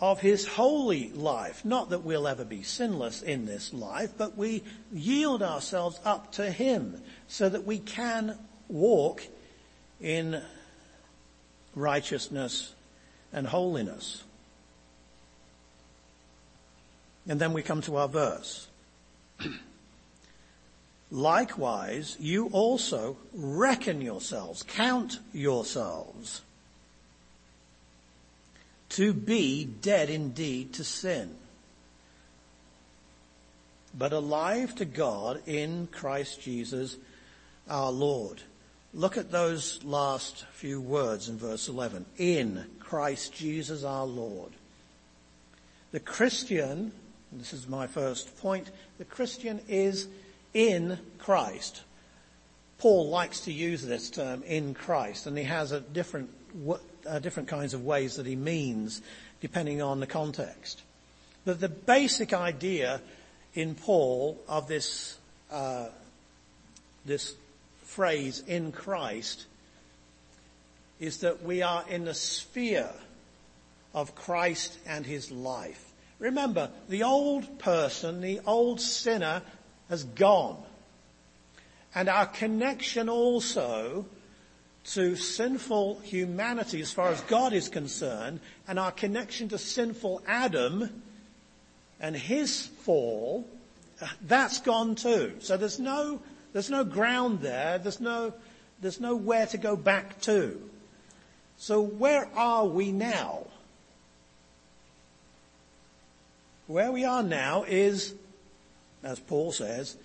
of 0.00 0.20
his 0.20 0.46
holy 0.46 1.10
life. 1.10 1.64
Not 1.64 1.90
that 1.90 2.02
we'll 2.02 2.26
ever 2.26 2.44
be 2.44 2.62
sinless 2.62 3.22
in 3.22 3.46
this 3.46 3.72
life, 3.72 4.10
but 4.18 4.36
we 4.36 4.64
yield 4.92 5.42
ourselves 5.42 6.00
up 6.04 6.32
to 6.32 6.50
him 6.50 7.00
so 7.28 7.48
that 7.48 7.64
we 7.64 7.78
can 7.78 8.36
walk 8.68 9.22
in 10.00 10.42
righteousness 11.74 12.74
and 13.32 13.46
holiness. 13.46 14.24
And 17.28 17.40
then 17.40 17.52
we 17.52 17.62
come 17.62 17.82
to 17.82 17.96
our 17.96 18.08
verse. 18.08 18.66
Likewise, 21.10 22.16
you 22.18 22.48
also 22.48 23.18
reckon 23.34 24.00
yourselves, 24.00 24.62
count 24.62 25.18
yourselves 25.32 26.40
to 28.88 29.12
be 29.12 29.64
dead 29.64 30.10
indeed 30.10 30.72
to 30.74 30.84
sin, 30.84 31.34
but 33.96 34.12
alive 34.12 34.74
to 34.76 34.84
God 34.84 35.42
in 35.46 35.86
Christ 35.86 36.40
Jesus 36.40 36.96
our 37.68 37.92
Lord. 37.92 38.42
Look 38.94 39.16
at 39.16 39.30
those 39.30 39.82
last 39.84 40.44
few 40.52 40.80
words 40.80 41.28
in 41.28 41.38
verse 41.38 41.68
11. 41.68 42.04
In 42.18 42.66
Christ 42.80 43.34
Jesus 43.34 43.84
our 43.84 44.04
Lord. 44.06 44.52
The 45.92 46.00
Christian, 46.00 46.92
this 47.32 47.52
is 47.52 47.68
my 47.68 47.86
first 47.86 48.36
point, 48.38 48.70
the 48.98 49.04
Christian 49.04 49.60
is 49.68 50.06
in 50.54 50.98
Christ. 51.18 51.82
Paul 52.78 53.08
likes 53.08 53.40
to 53.42 53.52
use 53.52 53.82
this 53.82 54.10
term 54.10 54.42
in 54.42 54.74
Christ 54.74 55.26
and 55.26 55.38
he 55.38 55.44
has 55.44 55.72
a 55.72 55.80
different, 55.80 56.30
uh, 57.08 57.18
different 57.20 57.48
kinds 57.48 57.74
of 57.74 57.84
ways 57.84 58.16
that 58.16 58.26
he 58.26 58.36
means 58.36 59.00
depending 59.40 59.80
on 59.80 60.00
the 60.00 60.06
context. 60.06 60.82
But 61.44 61.60
the 61.60 61.68
basic 61.68 62.32
idea 62.32 63.00
in 63.54 63.74
Paul 63.74 64.38
of 64.48 64.68
this, 64.68 65.16
uh, 65.50 65.88
this 67.04 67.34
phrase 67.82 68.42
in 68.46 68.72
Christ 68.72 69.46
is 71.00 71.18
that 71.18 71.42
we 71.42 71.62
are 71.62 71.84
in 71.88 72.04
the 72.04 72.14
sphere 72.14 72.90
of 73.94 74.14
Christ 74.14 74.78
and 74.86 75.04
his 75.04 75.30
life. 75.30 75.91
Remember, 76.22 76.70
the 76.88 77.02
old 77.02 77.58
person, 77.58 78.20
the 78.20 78.38
old 78.46 78.80
sinner 78.80 79.42
has 79.88 80.04
gone. 80.04 80.62
And 81.96 82.08
our 82.08 82.26
connection 82.26 83.08
also 83.08 84.06
to 84.84 85.16
sinful 85.16 85.98
humanity 86.04 86.80
as 86.80 86.92
far 86.92 87.08
as 87.08 87.20
God 87.22 87.52
is 87.52 87.68
concerned 87.68 88.38
and 88.68 88.78
our 88.78 88.92
connection 88.92 89.48
to 89.48 89.58
sinful 89.58 90.22
Adam 90.24 91.02
and 91.98 92.14
his 92.14 92.66
fall, 92.66 93.44
that's 94.20 94.60
gone 94.60 94.94
too. 94.94 95.34
So 95.40 95.56
there's 95.56 95.80
no, 95.80 96.22
there's 96.52 96.70
no 96.70 96.84
ground 96.84 97.40
there. 97.40 97.78
There's 97.78 98.00
no, 98.00 98.32
there's 98.80 99.00
nowhere 99.00 99.46
to 99.46 99.58
go 99.58 99.74
back 99.74 100.20
to. 100.22 100.70
So 101.56 101.80
where 101.80 102.28
are 102.36 102.64
we 102.64 102.92
now? 102.92 103.48
Where 106.72 106.90
we 106.90 107.04
are 107.04 107.22
now 107.22 107.64
is 107.64 108.14
as 109.02 109.18
Paul 109.18 109.52
says, 109.52 109.96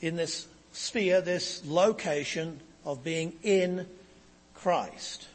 in 0.00 0.16
this 0.16 0.46
sphere, 0.72 1.20
this 1.20 1.62
location 1.66 2.60
of 2.84 3.04
being 3.04 3.34
in 3.42 3.86
Christ. 4.54 5.26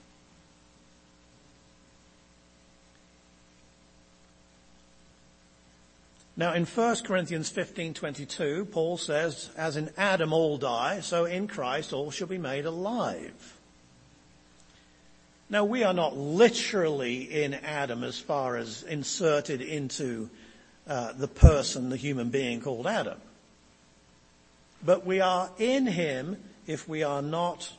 Now 6.35 6.53
in 6.53 6.65
1 6.65 6.95
Corinthians 7.03 7.51
15:22, 7.51 8.71
Paul 8.71 8.97
says, 8.97 9.51
as 9.55 9.77
in 9.77 9.91
Adam 9.95 10.33
all 10.33 10.57
die, 10.57 11.01
so 11.01 11.25
in 11.25 11.47
Christ 11.47 11.93
all 11.93 12.09
shall 12.09 12.25
be 12.25 12.39
made 12.39 12.65
alive. 12.65 13.59
Now 15.51 15.65
we 15.65 15.83
are 15.83 15.93
not 15.93 16.17
literally 16.17 17.43
in 17.43 17.53
Adam 17.53 18.03
as 18.03 18.17
far 18.17 18.57
as 18.57 18.81
inserted 18.81 19.61
into 19.61 20.31
uh, 20.87 21.13
the 21.13 21.27
person, 21.27 21.89
the 21.89 21.97
human 21.97 22.29
being 22.29 22.61
called 22.61 22.87
Adam. 22.87 23.19
But 24.85 25.05
we 25.05 25.21
are 25.21 25.49
in 25.57 25.87
him 25.87 26.37
if 26.67 26.87
we 26.87 27.03
are 27.03 27.21
not 27.21 27.71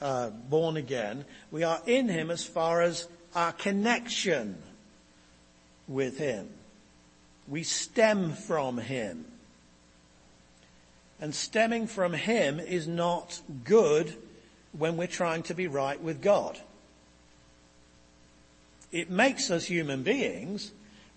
uh, 0.00 0.30
born 0.30 0.76
again. 0.76 1.24
We 1.50 1.64
are 1.64 1.80
in 1.86 2.08
him 2.08 2.30
as 2.30 2.44
far 2.44 2.82
as 2.82 3.08
our 3.34 3.52
connection 3.52 4.56
with 5.88 6.18
him. 6.18 6.48
We 7.48 7.62
stem 7.62 8.32
from 8.32 8.78
him. 8.78 9.24
And 11.20 11.34
stemming 11.34 11.86
from 11.86 12.12
him 12.12 12.60
is 12.60 12.86
not 12.86 13.40
good 13.64 14.14
when 14.72 14.96
we're 14.96 15.06
trying 15.06 15.42
to 15.44 15.54
be 15.54 15.66
right 15.66 16.00
with 16.00 16.20
God. 16.20 16.58
It 18.92 19.10
makes 19.10 19.50
us 19.50 19.64
human 19.64 20.02
beings, 20.02 20.72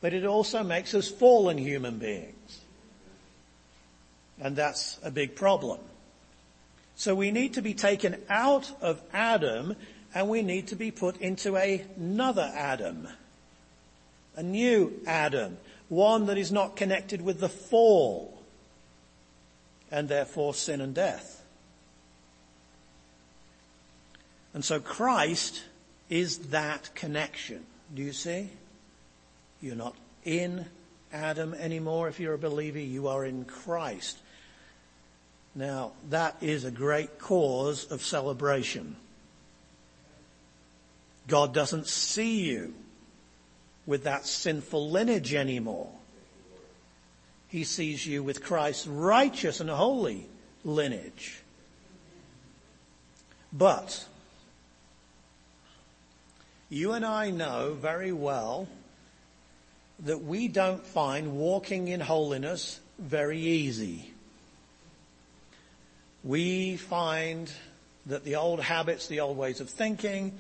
but 0.08 0.14
it 0.14 0.26
also 0.26 0.64
makes 0.64 0.94
us 0.94 1.10
fallen 1.10 1.58
human 1.58 1.98
beings. 1.98 2.62
And 4.40 4.56
that's 4.56 4.98
a 5.04 5.12
big 5.12 5.36
problem. 5.36 5.82
So 6.96 7.14
we 7.14 7.30
need 7.30 7.56
to 7.56 7.62
be 7.62 7.74
taken 7.74 8.16
out 8.30 8.72
of 8.80 9.02
Adam 9.12 9.76
and 10.16 10.30
we 10.30 10.44
need 10.44 10.68
to 10.68 10.78
be 10.78 10.92
put 10.92 11.18
into 11.18 11.58
another 11.58 12.50
Adam. 12.56 13.10
A 14.38 14.44
new 14.44 14.94
Adam. 15.06 15.58
One 15.90 16.28
that 16.28 16.38
is 16.38 16.54
not 16.54 16.78
connected 16.78 17.22
with 17.22 17.42
the 17.42 17.50
fall 17.50 18.42
and 19.92 20.08
therefore 20.08 20.54
sin 20.54 20.80
and 20.80 20.96
death. 20.96 21.44
And 24.54 24.64
so 24.64 24.80
Christ 24.80 25.64
is 26.10 26.38
that 26.52 26.96
connection. 26.96 27.66
Do 27.94 28.02
you 28.02 28.14
see? 28.14 28.52
You're 29.62 29.76
not 29.76 29.96
in 30.24 30.66
Adam 31.12 31.54
anymore 31.54 32.08
if 32.08 32.20
you're 32.20 32.34
a 32.34 32.40
believer. 32.40 32.80
You 32.80 33.08
are 33.08 33.26
in 33.26 33.46
Christ. 33.46 34.18
Now, 35.56 35.94
that 36.10 36.36
is 36.42 36.66
a 36.66 36.72
great 36.72 37.18
cause 37.18 37.86
of 37.86 38.04
celebration. 38.04 38.96
God 41.28 41.54
doesn't 41.54 41.88
see 41.88 42.42
you 42.42 42.74
with 43.86 44.04
that 44.04 44.26
sinful 44.26 44.92
lineage 44.92 45.34
anymore. 45.34 45.90
He 47.48 47.64
sees 47.64 48.06
you 48.06 48.22
with 48.22 48.44
Christ's 48.44 48.86
righteous 48.86 49.60
and 49.60 49.70
holy 49.70 50.28
lineage. 50.64 51.42
But 53.52 54.06
you 56.70 56.92
and 56.92 57.06
I 57.06 57.32
know 57.32 57.74
very 57.74 58.12
well 58.12 58.68
that 60.06 60.24
we 60.24 60.48
don't 60.48 60.86
find 60.86 61.38
walking 61.38 61.88
in 61.88 62.00
holiness 62.00 62.80
very 63.00 63.40
easy. 63.40 64.12
We 66.24 66.78
find 66.78 67.52
that 68.06 68.24
the 68.24 68.36
old 68.36 68.60
habits, 68.60 69.08
the 69.08 69.22
old 69.22 69.38
ways 69.38 69.60
of 69.60 69.70
thinking, 69.70 70.38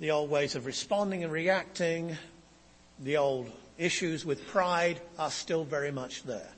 the 0.00 0.10
old 0.10 0.30
ways 0.30 0.54
of 0.54 0.66
responding 0.66 1.24
and 1.24 1.32
reacting, 1.32 2.16
the 3.02 3.16
old 3.16 3.50
issues 3.78 4.24
with 4.24 4.46
pride 4.48 5.00
are 5.18 5.30
still 5.30 5.64
very 5.64 5.90
much 5.90 6.22
there. 6.24 6.50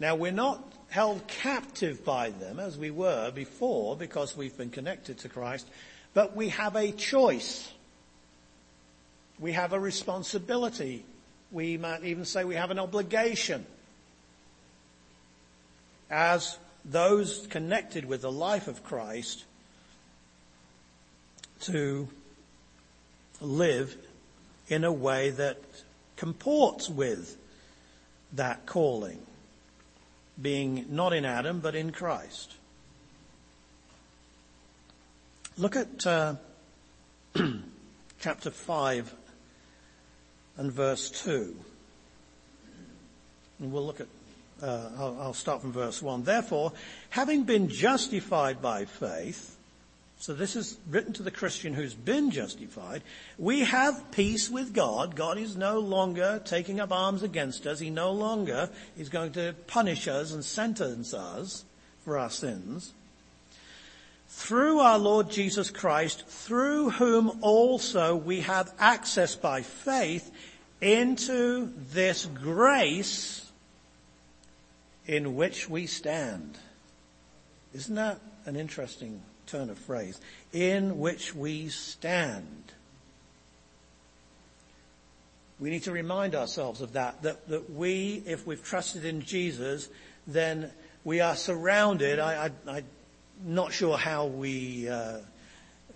Now 0.00 0.16
we're 0.16 0.32
not 0.32 0.62
held 0.88 1.26
captive 1.26 2.04
by 2.04 2.30
them 2.30 2.60
as 2.60 2.76
we 2.76 2.90
were 2.90 3.30
before 3.30 3.96
because 3.96 4.36
we've 4.36 4.56
been 4.56 4.70
connected 4.70 5.18
to 5.18 5.28
Christ, 5.28 5.66
but 6.14 6.36
we 6.36 6.50
have 6.50 6.76
a 6.76 6.92
choice. 6.92 7.70
We 9.38 9.52
have 9.52 9.72
a 9.72 9.80
responsibility. 9.80 11.04
We 11.50 11.76
might 11.76 12.04
even 12.04 12.24
say 12.24 12.44
we 12.44 12.54
have 12.54 12.70
an 12.70 12.78
obligation 12.78 13.66
as 16.10 16.58
those 16.84 17.46
connected 17.48 18.04
with 18.04 18.22
the 18.22 18.30
life 18.30 18.68
of 18.68 18.84
Christ 18.84 19.44
to 21.62 22.08
live 23.40 23.96
in 24.68 24.84
a 24.84 24.92
way 24.92 25.30
that 25.30 25.58
comports 26.16 26.88
with 26.88 27.36
that 28.32 28.66
calling, 28.66 29.18
being 30.40 30.86
not 30.90 31.12
in 31.12 31.24
Adam 31.24 31.60
but 31.60 31.74
in 31.74 31.90
Christ. 31.90 32.52
Look 35.56 35.76
at 35.76 36.06
uh, 36.06 36.34
chapter 38.20 38.50
5 38.50 39.14
and 40.56 40.72
verse 40.72 41.10
2. 41.22 41.54
And 43.60 43.72
we'll 43.72 43.86
look 43.86 44.00
at, 44.00 44.08
uh, 44.62 44.90
I'll, 44.98 45.18
I'll 45.20 45.34
start 45.34 45.60
from 45.60 45.72
verse 45.72 46.02
1. 46.02 46.24
Therefore, 46.24 46.72
having 47.10 47.44
been 47.44 47.68
justified 47.68 48.60
by 48.60 48.84
faith, 48.84 49.56
so 50.18 50.32
this 50.32 50.56
is 50.56 50.78
written 50.88 51.12
to 51.14 51.22
the 51.22 51.30
Christian 51.30 51.74
who's 51.74 51.94
been 51.94 52.30
justified. 52.30 53.02
We 53.38 53.60
have 53.60 54.10
peace 54.10 54.48
with 54.48 54.72
God. 54.72 55.16
God 55.16 55.38
is 55.38 55.56
no 55.56 55.80
longer 55.80 56.40
taking 56.44 56.80
up 56.80 56.92
arms 56.92 57.22
against 57.22 57.66
us. 57.66 57.78
He 57.78 57.90
no 57.90 58.12
longer 58.12 58.70
is 58.96 59.08
going 59.08 59.32
to 59.32 59.54
punish 59.66 60.08
us 60.08 60.32
and 60.32 60.44
sentence 60.44 61.12
us 61.12 61.64
for 62.04 62.18
our 62.18 62.30
sins 62.30 62.92
through 64.36 64.80
our 64.80 64.98
Lord 64.98 65.30
Jesus 65.30 65.70
Christ, 65.70 66.26
through 66.26 66.90
whom 66.90 67.38
also 67.40 68.16
we 68.16 68.40
have 68.40 68.74
access 68.78 69.36
by 69.36 69.62
faith 69.62 70.30
into 70.80 71.72
this 71.92 72.26
grace 72.26 73.50
in 75.06 75.36
which 75.36 75.70
we 75.70 75.86
stand. 75.86 76.58
Isn't 77.74 77.94
that 77.94 78.20
an 78.44 78.56
interesting 78.56 79.22
turn 79.46 79.70
of 79.70 79.78
phrase? 79.78 80.20
In 80.52 80.98
which 80.98 81.32
we 81.34 81.68
stand. 81.68 82.72
We 85.60 85.70
need 85.70 85.84
to 85.84 85.92
remind 85.92 86.34
ourselves 86.34 86.80
of 86.80 86.94
that, 86.94 87.22
that, 87.22 87.48
that 87.48 87.70
we, 87.70 88.22
if 88.26 88.46
we've 88.46 88.62
trusted 88.62 89.04
in 89.04 89.22
Jesus, 89.22 89.88
then 90.26 90.72
we 91.04 91.20
are 91.20 91.36
surrounded. 91.36 92.18
I, 92.18 92.46
I, 92.66 92.78
I 92.78 92.82
not 93.42 93.72
sure 93.72 93.96
how 93.96 94.26
we 94.26 94.88
uh, 94.88 95.18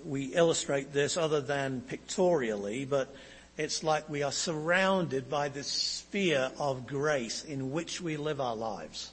we 0.05 0.27
illustrate 0.27 0.93
this 0.93 1.17
other 1.17 1.41
than 1.41 1.81
pictorially, 1.81 2.85
but 2.85 3.15
it's 3.57 3.83
like 3.83 4.09
we 4.09 4.23
are 4.23 4.33
surrounded 4.33 5.29
by 5.29 5.49
this 5.49 5.67
sphere 5.67 6.51
of 6.59 6.87
grace 6.87 7.45
in 7.45 7.73
which 7.73 8.01
we 8.01 8.17
live 8.17 8.41
our 8.41 8.57
lives. 8.57 9.11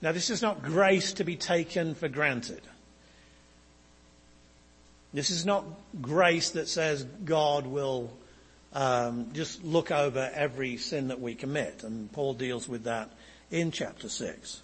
Now 0.00 0.12
this 0.12 0.30
is 0.30 0.42
not 0.42 0.62
grace 0.62 1.14
to 1.14 1.24
be 1.24 1.36
taken 1.36 1.94
for 1.94 2.08
granted. 2.08 2.60
This 5.12 5.30
is 5.30 5.46
not 5.46 5.64
grace 6.00 6.50
that 6.50 6.68
says 6.68 7.04
God 7.24 7.66
will 7.66 8.10
um, 8.72 9.30
just 9.32 9.64
look 9.64 9.92
over 9.92 10.30
every 10.34 10.76
sin 10.76 11.08
that 11.08 11.20
we 11.20 11.34
commit, 11.36 11.84
and 11.84 12.10
Paul 12.12 12.34
deals 12.34 12.68
with 12.68 12.84
that 12.84 13.10
in 13.50 13.70
chapter 13.70 14.08
six. 14.08 14.60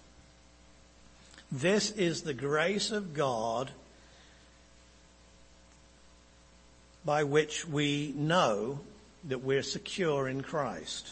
This 1.51 1.91
is 1.91 2.21
the 2.21 2.33
grace 2.33 2.91
of 2.91 3.13
God 3.13 3.71
by 7.03 7.23
which 7.23 7.67
we 7.67 8.13
know 8.15 8.79
that 9.25 9.43
we're 9.43 9.63
secure 9.63 10.29
in 10.29 10.41
Christ. 10.41 11.09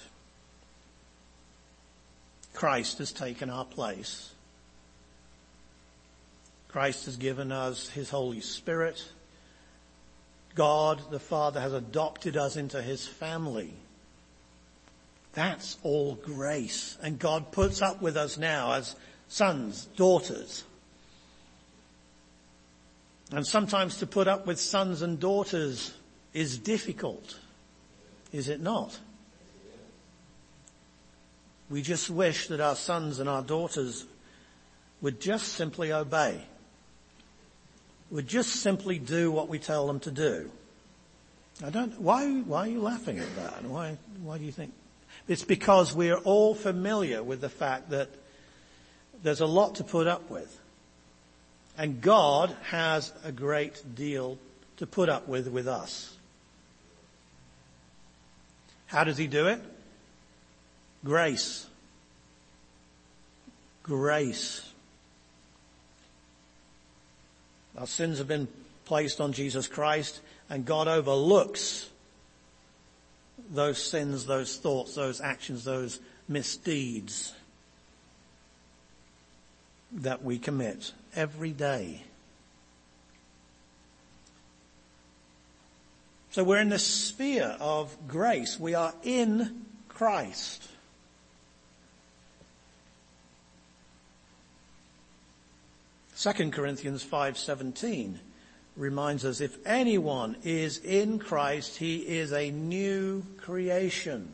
Christ 2.54 2.99
has 2.99 3.12
taken 3.12 3.49
our 3.49 3.65
place. 3.65 4.32
Christ 6.69 7.06
has 7.06 7.17
given 7.17 7.52
us 7.52 7.89
His 7.89 8.10
Holy 8.10 8.41
Spirit. 8.41 9.04
God 10.56 11.02
the 11.12 11.19
Father 11.19 11.60
has 11.60 11.73
adopted 11.73 12.38
us 12.38 12.56
into 12.56 12.82
His 12.82 13.06
family. 13.06 13.73
That's 15.34 15.78
all 15.84 16.15
grace. 16.15 16.97
And 17.02 17.19
God 17.19 17.52
puts 17.52 17.82
up 17.82 18.02
with 18.02 18.15
us 18.17 18.38
now 18.38 18.73
as 18.73 18.95
sons, 19.30 19.86
daughters. 19.96 20.65
And 23.32 23.46
sometimes 23.46 23.98
to 23.98 24.08
put 24.08 24.28
up 24.28 24.46
with 24.46 24.60
sons 24.60 25.02
and 25.02 25.20
daughters 25.20 25.94
is 26.34 26.58
difficult, 26.58 27.39
is 28.34 28.50
it 28.50 28.60
not? 28.60 29.00
We 31.70 31.84
just 31.84 32.10
wish 32.10 32.48
that 32.48 32.60
our 32.60 32.76
sons 32.76 33.20
and 33.20 33.30
our 33.30 33.44
daughters 33.44 34.06
would 35.02 35.22
just 35.22 35.50
simply 35.50 35.94
obey, 35.94 36.42
would 38.10 38.28
just 38.28 38.58
simply 38.58 38.98
do 38.98 39.32
what 39.32 39.48
we 39.48 39.60
tell 39.60 39.86
them 39.86 40.00
to 40.02 40.12
do. 40.12 40.52
I 41.63 41.70
don't, 41.70 42.02
why, 42.02 42.28
why 42.28 42.62
are 42.62 42.68
you 42.68 42.82
laughing 42.82 43.20
at 43.20 43.36
that? 43.36 43.63
Why, 43.63 43.98
why 44.24 44.39
do 44.39 44.46
you 44.46 44.52
think? 44.52 44.74
It's 45.28 45.44
because 45.44 45.94
we're 45.94 46.18
all 46.18 46.56
familiar 46.56 47.22
with 47.22 47.42
the 47.42 47.50
fact 47.50 47.92
that 47.92 48.10
there's 49.23 49.41
a 49.41 49.45
lot 49.45 49.75
to 49.75 49.84
put 49.84 50.08
up 50.08 50.29
with. 50.29 50.60
And 51.77 52.01
God 52.01 52.55
has 52.63 53.13
a 53.23 53.32
great 53.32 53.82
deal 53.95 54.38
to 54.77 54.88
put 54.88 55.10
up 55.10 55.27
with 55.27 55.47
with 55.47 55.67
us. 55.67 56.15
How 58.88 59.03
does 59.03 59.17
he 59.17 59.27
do 59.27 59.47
it? 59.47 59.62
Grace. 61.03 61.67
Grace. 63.84 64.67
Our 67.77 67.88
sins 67.88 68.17
have 68.17 68.27
been 68.27 68.47
placed 68.86 69.21
on 69.21 69.32
Jesus 69.32 69.67
Christ 69.67 70.19
and 70.49 70.65
God 70.65 70.88
overlooks 70.88 71.88
those 73.51 73.82
sins, 73.82 74.25
those 74.25 74.58
thoughts, 74.58 74.95
those 74.95 75.21
actions, 75.21 75.63
those 75.63 75.99
misdeeds 76.27 77.34
that 79.91 80.23
we 80.23 80.38
commit 80.38 80.91
every 81.15 81.52
day. 81.52 82.04
So 86.32 86.43
we're 86.43 86.62
in 86.62 86.69
the 86.69 86.80
sphere 86.80 87.58
of 87.60 87.95
grace. 88.08 88.60
We 88.60 88.75
are 88.75 88.93
in 89.04 89.65
Christ. 89.88 90.67
Second 96.13 96.54
Corinthians 96.54 97.04
5:17 97.04 98.19
reminds 98.75 99.25
us 99.25 99.41
if 99.41 99.58
anyone 99.65 100.36
is 100.43 100.78
in 100.80 101.17
Christ, 101.17 101.78
he 101.78 101.97
is 102.08 102.32
a 102.32 102.52
new 102.52 103.23
creation. 103.38 104.34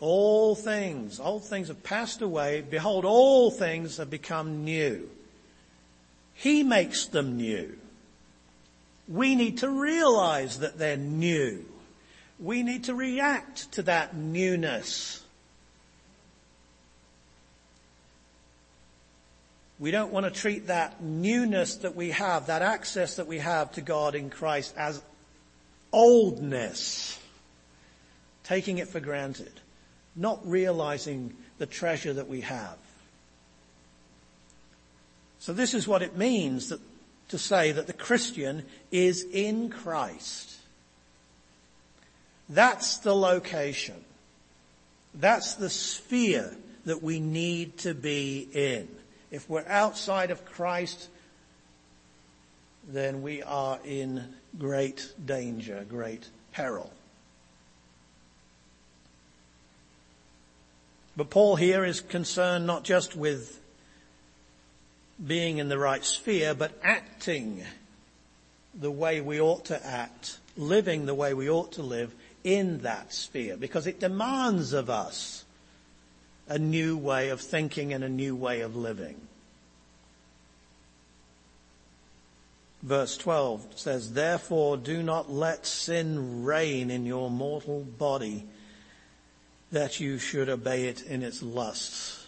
All 0.00 0.54
things, 0.54 1.20
old 1.20 1.44
things 1.44 1.68
have 1.68 1.82
passed 1.82 2.22
away. 2.22 2.62
Behold, 2.62 3.04
all 3.04 3.50
things 3.50 3.98
have 3.98 4.08
become 4.08 4.64
new. 4.64 5.08
He 6.32 6.62
makes 6.62 7.06
them 7.06 7.36
new. 7.36 7.76
We 9.06 9.34
need 9.34 9.58
to 9.58 9.68
realize 9.68 10.60
that 10.60 10.78
they're 10.78 10.96
new. 10.96 11.66
We 12.38 12.62
need 12.62 12.84
to 12.84 12.94
react 12.94 13.72
to 13.72 13.82
that 13.82 14.16
newness. 14.16 15.22
We 19.78 19.90
don't 19.90 20.12
want 20.12 20.24
to 20.24 20.30
treat 20.30 20.68
that 20.68 21.02
newness 21.02 21.76
that 21.76 21.94
we 21.96 22.10
have, 22.10 22.46
that 22.46 22.62
access 22.62 23.16
that 23.16 23.26
we 23.26 23.38
have 23.38 23.72
to 23.72 23.82
God 23.82 24.14
in 24.14 24.30
Christ 24.30 24.74
as 24.78 25.02
oldness. 25.92 27.18
Taking 28.44 28.78
it 28.78 28.88
for 28.88 29.00
granted. 29.00 29.52
Not 30.20 30.46
realizing 30.46 31.34
the 31.56 31.64
treasure 31.64 32.12
that 32.12 32.28
we 32.28 32.42
have. 32.42 32.76
So 35.38 35.54
this 35.54 35.72
is 35.72 35.88
what 35.88 36.02
it 36.02 36.16
means 36.16 36.68
that 36.68 36.80
to 37.30 37.38
say 37.38 37.72
that 37.72 37.86
the 37.86 37.94
Christian 37.94 38.64
is 38.90 39.24
in 39.32 39.70
Christ. 39.70 40.56
That's 42.50 42.98
the 42.98 43.14
location. 43.14 44.04
That's 45.14 45.54
the 45.54 45.70
sphere 45.70 46.54
that 46.84 47.02
we 47.02 47.18
need 47.18 47.78
to 47.78 47.94
be 47.94 48.46
in. 48.52 48.88
If 49.30 49.48
we're 49.48 49.66
outside 49.66 50.30
of 50.30 50.44
Christ, 50.44 51.08
then 52.88 53.22
we 53.22 53.42
are 53.42 53.78
in 53.84 54.34
great 54.58 55.12
danger, 55.24 55.86
great 55.88 56.28
peril. 56.52 56.92
But 61.20 61.28
Paul 61.28 61.56
here 61.56 61.84
is 61.84 62.00
concerned 62.00 62.66
not 62.66 62.82
just 62.82 63.14
with 63.14 63.60
being 65.22 65.58
in 65.58 65.68
the 65.68 65.76
right 65.76 66.02
sphere, 66.02 66.54
but 66.54 66.72
acting 66.82 67.62
the 68.74 68.90
way 68.90 69.20
we 69.20 69.38
ought 69.38 69.66
to 69.66 69.86
act, 69.86 70.38
living 70.56 71.04
the 71.04 71.14
way 71.14 71.34
we 71.34 71.50
ought 71.50 71.72
to 71.72 71.82
live 71.82 72.14
in 72.42 72.78
that 72.84 73.12
sphere, 73.12 73.58
because 73.58 73.86
it 73.86 74.00
demands 74.00 74.72
of 74.72 74.88
us 74.88 75.44
a 76.48 76.58
new 76.58 76.96
way 76.96 77.28
of 77.28 77.42
thinking 77.42 77.92
and 77.92 78.02
a 78.02 78.08
new 78.08 78.34
way 78.34 78.62
of 78.62 78.74
living. 78.74 79.20
Verse 82.82 83.18
12 83.18 83.78
says, 83.78 84.14
Therefore 84.14 84.78
do 84.78 85.02
not 85.02 85.30
let 85.30 85.66
sin 85.66 86.44
reign 86.44 86.90
in 86.90 87.04
your 87.04 87.28
mortal 87.28 87.80
body, 87.80 88.46
that 89.72 90.00
you 90.00 90.18
should 90.18 90.48
obey 90.48 90.88
it 90.88 91.02
in 91.02 91.22
its 91.22 91.42
lusts. 91.42 92.26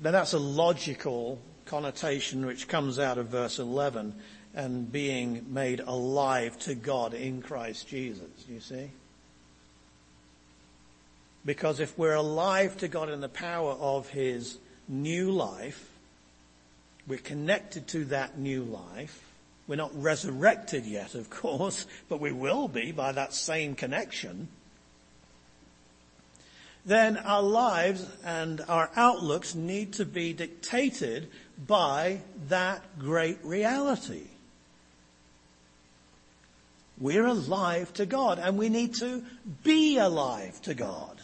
Now 0.00 0.10
that's 0.10 0.32
a 0.32 0.38
logical 0.38 1.40
connotation 1.66 2.46
which 2.46 2.68
comes 2.68 2.98
out 2.98 3.18
of 3.18 3.28
verse 3.28 3.58
11 3.58 4.14
and 4.54 4.90
being 4.90 5.46
made 5.48 5.80
alive 5.80 6.58
to 6.60 6.74
God 6.74 7.14
in 7.14 7.42
Christ 7.42 7.88
Jesus, 7.88 8.28
you 8.48 8.60
see? 8.60 8.90
Because 11.44 11.80
if 11.80 11.98
we're 11.98 12.14
alive 12.14 12.78
to 12.78 12.88
God 12.88 13.10
in 13.10 13.20
the 13.20 13.28
power 13.28 13.72
of 13.72 14.08
His 14.08 14.58
new 14.88 15.30
life, 15.30 15.90
we're 17.06 17.18
connected 17.18 17.86
to 17.88 18.04
that 18.06 18.38
new 18.38 18.62
life. 18.62 19.22
We're 19.66 19.76
not 19.76 20.00
resurrected 20.00 20.84
yet, 20.84 21.14
of 21.14 21.30
course, 21.30 21.86
but 22.08 22.20
we 22.20 22.32
will 22.32 22.68
be 22.68 22.92
by 22.92 23.12
that 23.12 23.32
same 23.32 23.74
connection 23.74 24.48
then 26.86 27.16
our 27.16 27.42
lives 27.42 28.06
and 28.24 28.60
our 28.68 28.90
outlooks 28.94 29.54
need 29.54 29.94
to 29.94 30.04
be 30.04 30.32
dictated 30.32 31.28
by 31.66 32.20
that 32.48 32.98
great 32.98 33.38
reality. 33.42 34.26
We're 36.98 37.26
alive 37.26 37.92
to 37.94 38.06
God 38.06 38.38
and 38.38 38.58
we 38.58 38.68
need 38.68 38.94
to 38.96 39.24
be 39.62 39.96
alive 39.98 40.60
to 40.62 40.74
God. 40.74 41.20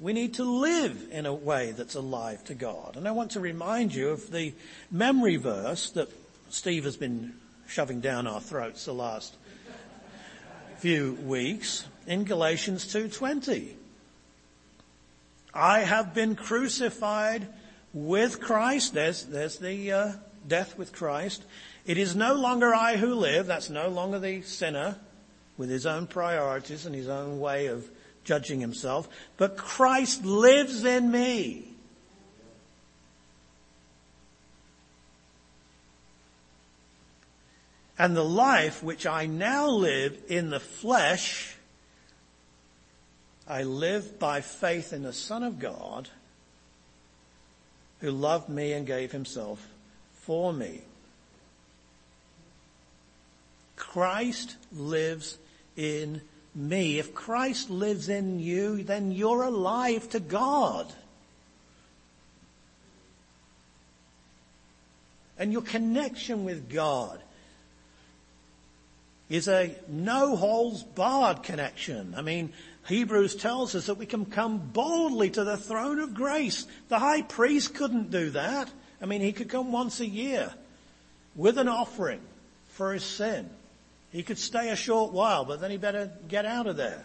We 0.00 0.12
need 0.12 0.34
to 0.34 0.44
live 0.44 1.06
in 1.12 1.24
a 1.24 1.32
way 1.32 1.70
that's 1.70 1.94
alive 1.94 2.44
to 2.46 2.54
God. 2.54 2.96
And 2.96 3.06
I 3.06 3.12
want 3.12 3.30
to 3.32 3.40
remind 3.40 3.94
you 3.94 4.10
of 4.10 4.30
the 4.30 4.52
memory 4.90 5.36
verse 5.36 5.90
that 5.90 6.08
Steve 6.50 6.84
has 6.84 6.96
been 6.96 7.32
shoving 7.66 8.00
down 8.00 8.26
our 8.26 8.40
throats 8.40 8.84
the 8.84 8.94
last 8.94 9.34
few 10.78 11.14
weeks 11.24 11.84
in 12.06 12.24
Galatians 12.24 12.86
2.20. 12.86 13.72
I 15.54 15.80
have 15.80 16.14
been 16.14 16.36
crucified 16.36 17.46
with 17.92 18.40
Christ. 18.40 18.92
There's, 18.92 19.24
there's 19.24 19.58
the 19.58 19.92
uh, 19.92 20.12
death 20.46 20.76
with 20.76 20.92
Christ. 20.92 21.44
It 21.86 21.96
is 21.96 22.16
no 22.16 22.34
longer 22.34 22.74
I 22.74 22.96
who 22.96 23.14
live. 23.14 23.46
That's 23.46 23.70
no 23.70 23.88
longer 23.88 24.18
the 24.18 24.42
sinner 24.42 24.98
with 25.56 25.70
his 25.70 25.86
own 25.86 26.06
priorities 26.06 26.86
and 26.86 26.94
his 26.94 27.08
own 27.08 27.38
way 27.38 27.66
of 27.66 27.88
judging 28.24 28.60
himself. 28.60 29.08
But 29.36 29.56
Christ 29.56 30.24
lives 30.24 30.84
in 30.84 31.10
me. 31.10 31.73
And 37.98 38.16
the 38.16 38.24
life 38.24 38.82
which 38.82 39.06
I 39.06 39.26
now 39.26 39.68
live 39.68 40.18
in 40.28 40.50
the 40.50 40.60
flesh 40.60 41.54
I 43.46 43.62
live 43.62 44.18
by 44.18 44.40
faith 44.40 44.92
in 44.92 45.02
the 45.02 45.12
Son 45.12 45.42
of 45.42 45.58
God 45.58 46.08
who 48.00 48.10
loved 48.10 48.48
me 48.48 48.72
and 48.72 48.86
gave 48.86 49.12
himself 49.12 49.66
for 50.14 50.52
me. 50.52 50.80
Christ 53.76 54.56
lives 54.72 55.36
in 55.76 56.22
me. 56.54 56.98
If 56.98 57.14
Christ 57.14 57.68
lives 57.68 58.08
in 58.08 58.40
you, 58.40 58.82
then 58.82 59.12
you're 59.12 59.42
alive 59.42 60.08
to 60.10 60.20
God. 60.20 60.90
And 65.38 65.52
your 65.52 65.62
connection 65.62 66.44
with 66.44 66.72
God 66.72 67.20
is 69.28 69.48
a 69.48 69.74
no 69.88 70.36
holds 70.36 70.82
barred 70.82 71.42
connection. 71.42 72.14
I 72.16 72.22
mean, 72.22 72.52
Hebrews 72.86 73.36
tells 73.36 73.74
us 73.74 73.86
that 73.86 73.96
we 73.96 74.06
can 74.06 74.26
come 74.26 74.58
boldly 74.58 75.30
to 75.30 75.44
the 75.44 75.56
throne 75.56 75.98
of 75.98 76.14
grace. 76.14 76.66
The 76.88 76.98
high 76.98 77.22
priest 77.22 77.74
couldn't 77.74 78.10
do 78.10 78.30
that. 78.30 78.70
I 79.00 79.06
mean, 79.06 79.20
he 79.20 79.32
could 79.32 79.48
come 79.48 79.72
once 79.72 80.00
a 80.00 80.06
year 80.06 80.52
with 81.34 81.58
an 81.58 81.68
offering 81.68 82.20
for 82.68 82.92
his 82.92 83.04
sin. 83.04 83.48
He 84.12 84.22
could 84.22 84.38
stay 84.38 84.68
a 84.68 84.76
short 84.76 85.12
while, 85.12 85.44
but 85.44 85.60
then 85.60 85.70
he 85.70 85.76
better 85.76 86.10
get 86.28 86.44
out 86.44 86.66
of 86.66 86.76
there. 86.76 87.04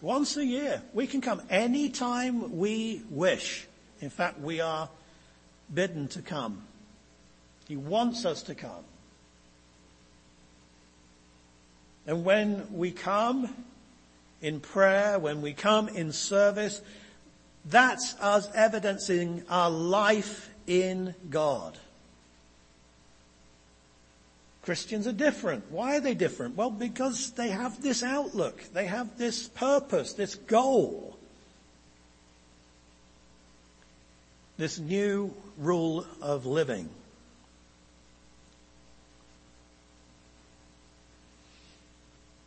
Once 0.00 0.36
a 0.36 0.44
year. 0.44 0.82
We 0.92 1.06
can 1.06 1.20
come 1.20 1.40
anytime 1.48 2.58
we 2.58 3.02
wish. 3.08 3.66
In 4.00 4.10
fact, 4.10 4.40
we 4.40 4.60
are 4.60 4.88
bidden 5.72 6.08
to 6.08 6.22
come. 6.22 6.62
He 7.68 7.76
wants 7.76 8.24
us 8.24 8.42
to 8.44 8.54
come. 8.56 8.84
And 12.06 12.24
when 12.24 12.66
we 12.72 12.90
come 12.90 13.48
in 14.40 14.60
prayer, 14.60 15.18
when 15.18 15.40
we 15.40 15.52
come 15.52 15.88
in 15.88 16.12
service, 16.12 16.80
that's 17.64 18.14
us 18.20 18.48
evidencing 18.54 19.44
our 19.48 19.70
life 19.70 20.50
in 20.66 21.14
God. 21.30 21.78
Christians 24.62 25.06
are 25.08 25.12
different. 25.12 25.70
Why 25.70 25.96
are 25.96 26.00
they 26.00 26.14
different? 26.14 26.56
Well, 26.56 26.70
because 26.70 27.32
they 27.32 27.50
have 27.50 27.82
this 27.82 28.02
outlook. 28.02 28.62
They 28.72 28.86
have 28.86 29.18
this 29.18 29.48
purpose, 29.48 30.12
this 30.12 30.36
goal. 30.36 31.16
This 34.56 34.78
new 34.78 35.34
rule 35.58 36.06
of 36.20 36.46
living. 36.46 36.88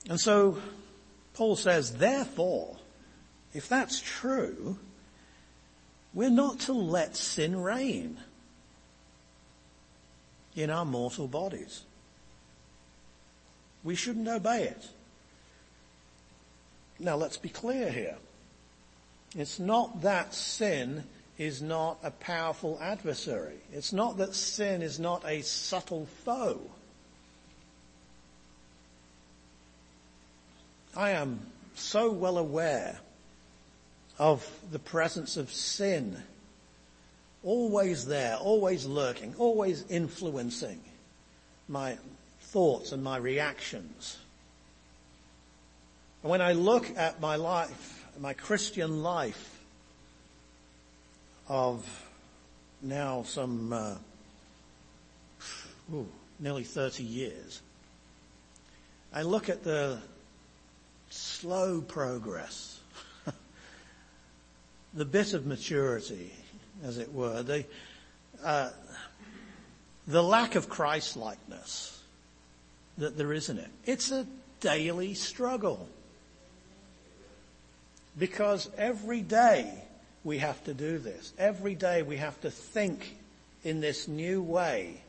And 0.10 0.20
so 0.20 0.58
Paul 1.34 1.56
says, 1.56 1.98
therefore, 1.98 2.78
if 3.54 3.68
that's 3.68 4.00
true, 4.00 4.78
we're 6.14 6.30
not 6.30 6.60
to 6.62 6.74
let 6.74 7.16
sin 7.16 7.62
reign 7.62 8.18
in 10.56 10.70
our 10.70 10.86
mortal 10.86 11.28
bodies. 11.28 11.82
We 13.84 13.96
shouldn't 13.96 14.28
obey 14.28 14.64
it. 14.64 14.88
Now 17.00 17.18
let's 17.18 17.38
be 17.38 17.50
clear 17.50 17.92
here. 17.92 18.16
It's 19.36 19.60
not 19.60 20.02
that 20.04 20.34
sin 20.34 21.04
is 21.38 21.62
not 21.62 21.98
a 22.02 22.12
powerful 22.12 22.80
adversary. 22.82 23.58
It's 23.74 23.92
not 23.92 24.18
that 24.18 24.34
sin 24.34 24.82
is 24.82 25.00
not 25.00 25.26
a 25.26 25.42
subtle 25.42 26.08
foe. 26.24 26.62
I 30.98 31.12
am 31.12 31.42
so 31.76 32.10
well 32.10 32.38
aware 32.38 32.98
of 34.18 34.50
the 34.72 34.80
presence 34.80 35.36
of 35.36 35.52
sin. 35.52 36.24
Always 37.44 38.06
there, 38.06 38.38
always 38.38 38.86
lurking, 38.86 39.36
always 39.38 39.84
influencing 39.90 40.80
my 41.68 41.98
thoughts 42.40 42.94
and 42.94 43.04
my 43.04 43.18
reactions. 43.18 44.18
And 46.24 46.32
when 46.32 46.42
I 46.42 46.54
look 46.54 46.90
at 46.96 47.20
my 47.20 47.36
life, 47.36 48.06
my 48.18 48.34
Christian 48.34 49.04
life 49.04 49.60
of 51.50 51.86
now 52.82 53.24
some 53.24 53.74
uh, 53.74 53.96
ooh, 55.94 56.08
nearly 56.40 56.64
30 56.64 57.04
years, 57.04 57.62
I 59.14 59.24
look 59.24 59.50
at 59.50 59.66
the 59.66 60.00
slow 61.16 61.82
progress, 61.82 62.80
the 64.94 65.06
bit 65.06 65.34
of 65.34 65.46
maturity, 65.46 66.34
as 66.84 66.98
it 66.98 67.14
were, 67.14 67.42
the, 67.44 67.66
uh, 68.44 68.70
the 70.08 70.22
lack 70.22 70.56
of 70.56 70.70
Christ-likeness 70.70 72.02
that 72.98 73.18
there 73.18 73.34
is 73.34 73.50
in 73.50 73.58
it. 73.58 73.70
It's 73.86 74.12
a 74.12 74.26
daily 74.60 75.14
struggle. 75.14 75.88
Because 78.18 78.70
every 78.78 79.22
day 79.22 79.84
we 80.24 80.38
have 80.38 80.64
to 80.66 80.74
do 80.74 80.98
this. 80.98 81.34
Every 81.38 81.76
day 81.76 82.02
we 82.02 82.18
have 82.18 82.40
to 82.42 82.52
think 82.52 83.18
in 83.64 83.82
this 83.82 84.08
new 84.08 84.42
way 84.42 85.02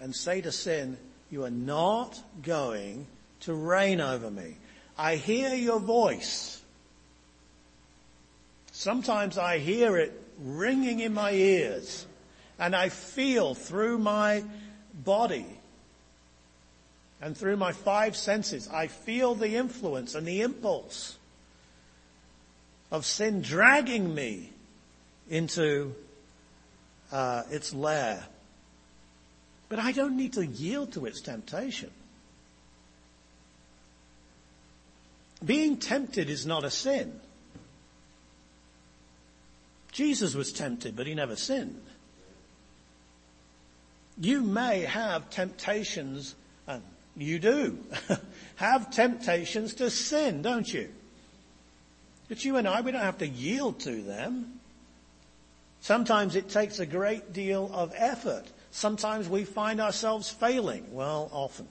and 0.00 0.16
say 0.16 0.40
to 0.40 0.50
sin, 0.50 0.96
you 1.30 1.44
are 1.44 1.50
not 1.50 2.20
going 2.42 3.06
to 3.40 3.54
reign 3.54 4.00
over 4.00 4.30
me. 4.30 4.56
I 4.98 5.16
hear 5.16 5.54
your 5.54 5.80
voice. 5.80 6.60
Sometimes 8.72 9.38
I 9.38 9.58
hear 9.58 9.96
it 9.96 10.12
ringing 10.38 11.00
in 11.00 11.14
my 11.14 11.32
ears 11.32 12.06
and 12.58 12.74
I 12.74 12.88
feel 12.88 13.54
through 13.54 13.98
my 13.98 14.44
body 14.92 15.46
and 17.20 17.36
through 17.36 17.56
my 17.56 17.72
five 17.72 18.16
senses, 18.16 18.68
I 18.68 18.86
feel 18.86 19.34
the 19.34 19.56
influence 19.56 20.14
and 20.14 20.26
the 20.26 20.40
impulse 20.40 21.18
of 22.90 23.04
sin 23.04 23.42
dragging 23.42 24.14
me 24.14 24.50
into 25.28 25.94
uh, 27.12 27.42
its 27.50 27.74
lair. 27.74 28.24
But 29.70 29.78
I 29.78 29.92
don't 29.92 30.16
need 30.16 30.34
to 30.34 30.44
yield 30.44 30.92
to 30.94 31.06
its 31.06 31.20
temptation. 31.20 31.90
Being 35.42 35.78
tempted 35.78 36.28
is 36.28 36.44
not 36.44 36.64
a 36.64 36.70
sin. 36.70 37.18
Jesus 39.92 40.34
was 40.34 40.52
tempted, 40.52 40.96
but 40.96 41.06
he 41.06 41.14
never 41.14 41.36
sinned. 41.36 41.80
You 44.18 44.42
may 44.42 44.80
have 44.80 45.30
temptations, 45.30 46.34
and 46.66 46.82
you 47.16 47.38
do, 47.38 47.78
have 48.56 48.90
temptations 48.90 49.74
to 49.74 49.88
sin, 49.88 50.42
don't 50.42 50.70
you? 50.70 50.90
But 52.28 52.44
you 52.44 52.56
and 52.56 52.66
I, 52.66 52.80
we 52.80 52.90
don't 52.90 53.00
have 53.00 53.18
to 53.18 53.28
yield 53.28 53.80
to 53.80 54.02
them. 54.02 54.60
Sometimes 55.80 56.34
it 56.34 56.48
takes 56.48 56.80
a 56.80 56.86
great 56.86 57.32
deal 57.32 57.70
of 57.72 57.92
effort 57.94 58.46
Sometimes 58.70 59.28
we 59.28 59.44
find 59.44 59.80
ourselves 59.80 60.30
failing. 60.30 60.92
Well, 60.92 61.28
often. 61.32 61.68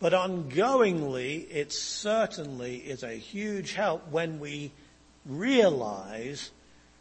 But 0.00 0.12
ongoingly, 0.12 1.46
it 1.50 1.72
certainly 1.72 2.76
is 2.76 3.02
a 3.02 3.14
huge 3.14 3.72
help 3.72 4.08
when 4.10 4.40
we 4.40 4.72
realize 5.24 6.50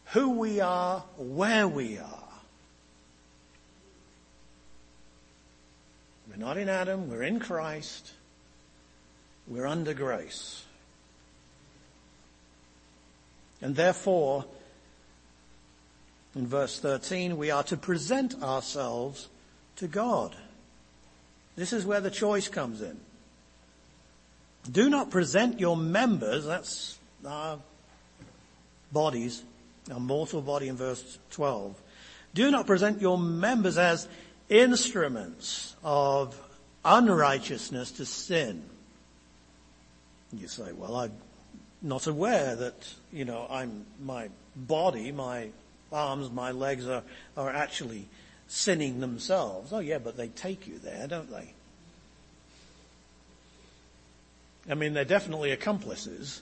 who 0.07 0.29
we 0.31 0.61
are, 0.61 1.03
where 1.17 1.67
we 1.67 1.97
are. 1.97 2.19
We're 6.29 6.37
not 6.37 6.57
in 6.57 6.69
Adam, 6.69 7.09
we're 7.09 7.23
in 7.23 7.39
Christ. 7.39 8.11
We're 9.47 9.67
under 9.67 9.93
grace. 9.93 10.63
And 13.61 13.75
therefore, 13.75 14.45
in 16.35 16.47
verse 16.47 16.79
13, 16.79 17.37
we 17.37 17.51
are 17.51 17.63
to 17.63 17.77
present 17.77 18.41
ourselves 18.41 19.27
to 19.77 19.87
God. 19.87 20.35
This 21.55 21.73
is 21.73 21.85
where 21.85 22.01
the 22.01 22.11
choice 22.11 22.47
comes 22.47 22.81
in. 22.81 22.99
Do 24.71 24.89
not 24.89 25.11
present 25.11 25.59
your 25.59 25.77
members, 25.77 26.45
that's 26.45 26.97
our 27.27 27.59
bodies, 28.91 29.43
our 29.91 29.99
mortal 29.99 30.41
body 30.41 30.69
in 30.69 30.77
verse 30.77 31.17
12. 31.31 31.75
Do 32.33 32.49
not 32.49 32.65
present 32.65 33.01
your 33.01 33.17
members 33.17 33.77
as 33.77 34.07
instruments 34.49 35.75
of 35.83 36.39
unrighteousness 36.85 37.91
to 37.93 38.05
sin. 38.05 38.63
You 40.31 40.47
say, 40.47 40.71
well, 40.73 40.95
I'm 40.95 41.11
not 41.81 42.07
aware 42.07 42.55
that, 42.55 42.93
you 43.11 43.25
know, 43.25 43.45
I'm, 43.49 43.85
my 44.01 44.29
body, 44.55 45.11
my 45.11 45.49
arms, 45.93 46.31
my 46.31 46.51
legs 46.51 46.87
are, 46.87 47.03
are 47.37 47.49
actually 47.49 48.07
sinning 48.47 48.99
themselves. 48.99 49.71
Oh 49.71 49.79
yeah, 49.79 49.99
but 49.99 50.17
they 50.17 50.27
take 50.27 50.67
you 50.67 50.79
there, 50.79 51.07
don't 51.07 51.31
they? 51.31 51.53
I 54.69 54.75
mean, 54.75 54.93
they're 54.93 55.05
definitely 55.05 55.51
accomplices. 55.51 56.41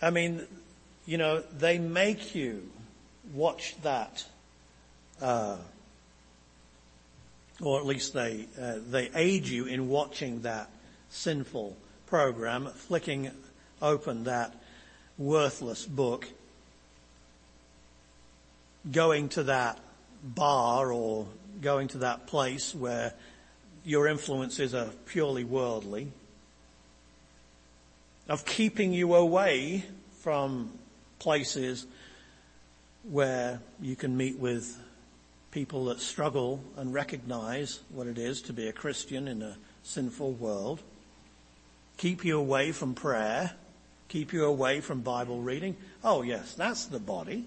I 0.00 0.10
mean, 0.10 0.46
you 1.06 1.18
know, 1.18 1.40
they 1.58 1.78
make 1.78 2.34
you 2.34 2.70
watch 3.34 3.74
that, 3.82 4.24
uh, 5.20 5.56
or 7.60 7.80
at 7.80 7.86
least 7.86 8.14
they 8.14 8.46
uh, 8.60 8.76
they 8.88 9.10
aid 9.14 9.46
you 9.46 9.66
in 9.66 9.88
watching 9.88 10.42
that 10.42 10.70
sinful 11.10 11.76
program, 12.06 12.66
flicking 12.66 13.30
open 13.82 14.24
that 14.24 14.54
worthless 15.18 15.84
book, 15.84 16.26
going 18.90 19.28
to 19.30 19.42
that 19.44 19.78
bar 20.22 20.92
or 20.92 21.26
going 21.60 21.88
to 21.88 21.98
that 21.98 22.26
place 22.26 22.74
where 22.74 23.12
your 23.84 24.06
influences 24.06 24.74
are 24.74 24.88
purely 25.06 25.44
worldly, 25.44 26.08
of 28.28 28.44
keeping 28.44 28.92
you 28.92 29.14
away 29.14 29.84
from 30.20 30.70
places 31.18 31.86
where 33.02 33.60
you 33.80 33.96
can 33.96 34.16
meet 34.16 34.38
with 34.38 34.78
people 35.50 35.86
that 35.86 36.00
struggle 36.00 36.62
and 36.76 36.92
recognize 36.92 37.80
what 37.88 38.06
it 38.06 38.18
is 38.18 38.42
to 38.42 38.52
be 38.52 38.68
a 38.68 38.72
Christian 38.72 39.26
in 39.26 39.42
a 39.42 39.56
sinful 39.82 40.32
world. 40.32 40.82
keep 41.96 42.24
you 42.24 42.38
away 42.38 42.70
from 42.70 42.94
prayer, 42.94 43.52
keep 44.08 44.32
you 44.32 44.44
away 44.44 44.80
from 44.80 45.00
Bible 45.00 45.40
reading. 45.40 45.76
Oh 46.02 46.22
yes, 46.22 46.54
that's 46.54 46.86
the 46.86 46.98
body. 46.98 47.44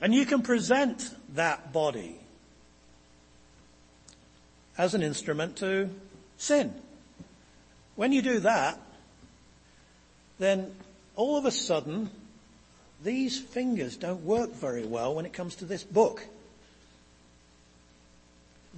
And 0.00 0.14
you 0.14 0.24
can 0.24 0.42
present 0.42 1.10
that 1.34 1.72
body 1.72 2.16
as 4.78 4.94
an 4.94 5.02
instrument 5.02 5.56
to 5.56 5.90
sin. 6.38 6.74
When 7.96 8.12
you 8.12 8.22
do 8.22 8.40
that, 8.40 8.80
then 10.38 10.74
all 11.16 11.36
of 11.36 11.44
a 11.44 11.50
sudden, 11.50 12.08
these 13.02 13.38
fingers 13.38 13.98
don't 13.98 14.24
work 14.24 14.54
very 14.54 14.86
well 14.86 15.14
when 15.14 15.26
it 15.26 15.34
comes 15.34 15.56
to 15.56 15.66
this 15.66 15.84
book. 15.84 16.24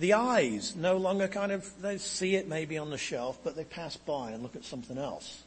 The 0.03 0.15
eyes 0.15 0.75
no 0.75 0.97
longer 0.97 1.29
kind 1.29 1.53
of, 1.53 1.81
they 1.81 1.97
see 1.97 2.35
it 2.35 2.49
maybe 2.49 2.77
on 2.77 2.91
the 2.91 2.99
shelf, 2.99 3.39
but 3.45 3.55
they 3.55 3.63
pass 3.63 3.97
by 3.97 4.33
and 4.33 4.43
look 4.43 4.57
at 4.57 4.65
something 4.65 4.99
else. 4.99 5.45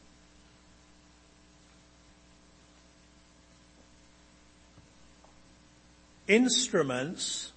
Instruments 6.26 7.52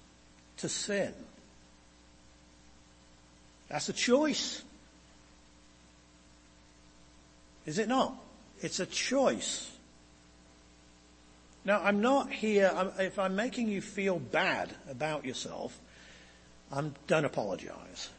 to 0.58 0.68
sin. 0.68 1.14
That's 3.70 3.88
a 3.88 3.94
choice. 3.94 4.62
Is 7.64 7.78
it 7.78 7.88
not? 7.88 8.14
It's 8.60 8.78
a 8.78 8.84
choice. 8.84 9.74
Now, 11.64 11.80
I'm 11.82 12.02
not 12.02 12.30
here, 12.30 12.70
I'm, 12.76 12.92
if 12.98 13.18
I'm 13.18 13.36
making 13.36 13.68
you 13.68 13.80
feel 13.80 14.18
bad 14.18 14.74
about 14.86 15.24
yourself, 15.24 15.80
I 16.72 16.84
don't 17.06 17.24
apologize. 17.24 18.10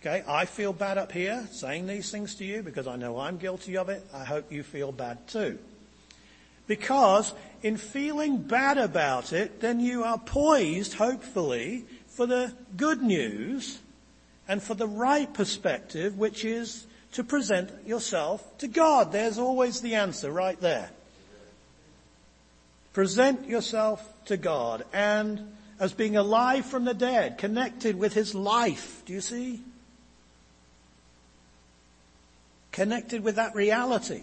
Okay, 0.00 0.24
I 0.26 0.46
feel 0.46 0.72
bad 0.72 0.98
up 0.98 1.12
here 1.12 1.46
saying 1.52 1.86
these 1.86 2.10
things 2.10 2.34
to 2.36 2.44
you 2.44 2.62
because 2.62 2.88
I 2.88 2.96
know 2.96 3.20
I'm 3.20 3.38
guilty 3.38 3.76
of 3.76 3.88
it. 3.88 4.04
I 4.12 4.24
hope 4.24 4.50
you 4.50 4.62
feel 4.62 4.90
bad 4.90 5.28
too. 5.28 5.58
Because 6.66 7.32
in 7.62 7.76
feeling 7.76 8.38
bad 8.38 8.78
about 8.78 9.32
it, 9.32 9.60
then 9.60 9.78
you 9.78 10.04
are 10.04 10.18
poised, 10.18 10.94
hopefully, 10.94 11.84
for 12.08 12.26
the 12.26 12.52
good 12.76 13.00
news 13.00 13.78
and 14.48 14.62
for 14.62 14.74
the 14.74 14.86
right 14.86 15.32
perspective, 15.32 16.18
which 16.18 16.44
is 16.44 16.86
to 17.12 17.22
present 17.22 17.70
yourself 17.86 18.58
to 18.58 18.68
God. 18.68 19.12
There's 19.12 19.38
always 19.38 19.80
the 19.80 19.94
answer 19.94 20.30
right 20.30 20.60
there. 20.60 20.90
Present 22.92 23.48
yourself 23.48 24.06
to 24.26 24.36
God 24.36 24.84
and 24.92 25.52
as 25.82 25.92
being 25.92 26.16
alive 26.16 26.64
from 26.64 26.84
the 26.84 26.94
dead, 26.94 27.38
connected 27.38 27.98
with 27.98 28.14
his 28.14 28.36
life. 28.36 29.02
Do 29.04 29.12
you 29.12 29.20
see? 29.20 29.60
Connected 32.70 33.24
with 33.24 33.34
that 33.34 33.56
reality. 33.56 34.22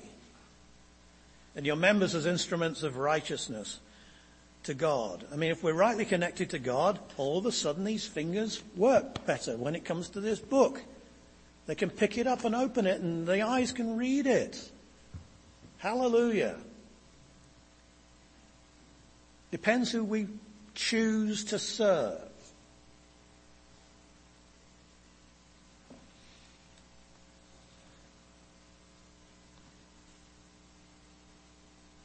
And 1.57 1.65
your 1.65 1.75
members 1.75 2.15
as 2.15 2.25
instruments 2.25 2.81
of 2.81 2.95
righteousness 2.95 3.79
to 4.63 4.73
God. 4.73 5.25
I 5.33 5.35
mean, 5.35 5.51
if 5.51 5.61
we're 5.61 5.73
rightly 5.73 6.05
connected 6.05 6.51
to 6.51 6.59
God, 6.59 6.97
all 7.17 7.39
of 7.39 7.45
a 7.45 7.51
sudden 7.51 7.83
these 7.83 8.07
fingers 8.07 8.63
work 8.77 9.25
better 9.25 9.57
when 9.57 9.75
it 9.75 9.83
comes 9.83 10.07
to 10.11 10.21
this 10.21 10.39
book. 10.39 10.81
They 11.67 11.75
can 11.75 11.89
pick 11.89 12.17
it 12.17 12.25
up 12.25 12.45
and 12.45 12.55
open 12.55 12.87
it 12.87 13.01
and 13.01 13.27
the 13.27 13.41
eyes 13.41 13.73
can 13.73 13.97
read 13.97 14.27
it. 14.27 14.71
Hallelujah. 15.79 16.55
Depends 19.51 19.91
who 19.91 20.05
we 20.05 20.27
choose 20.79 21.43
to 21.43 21.59
serve. 21.59 22.21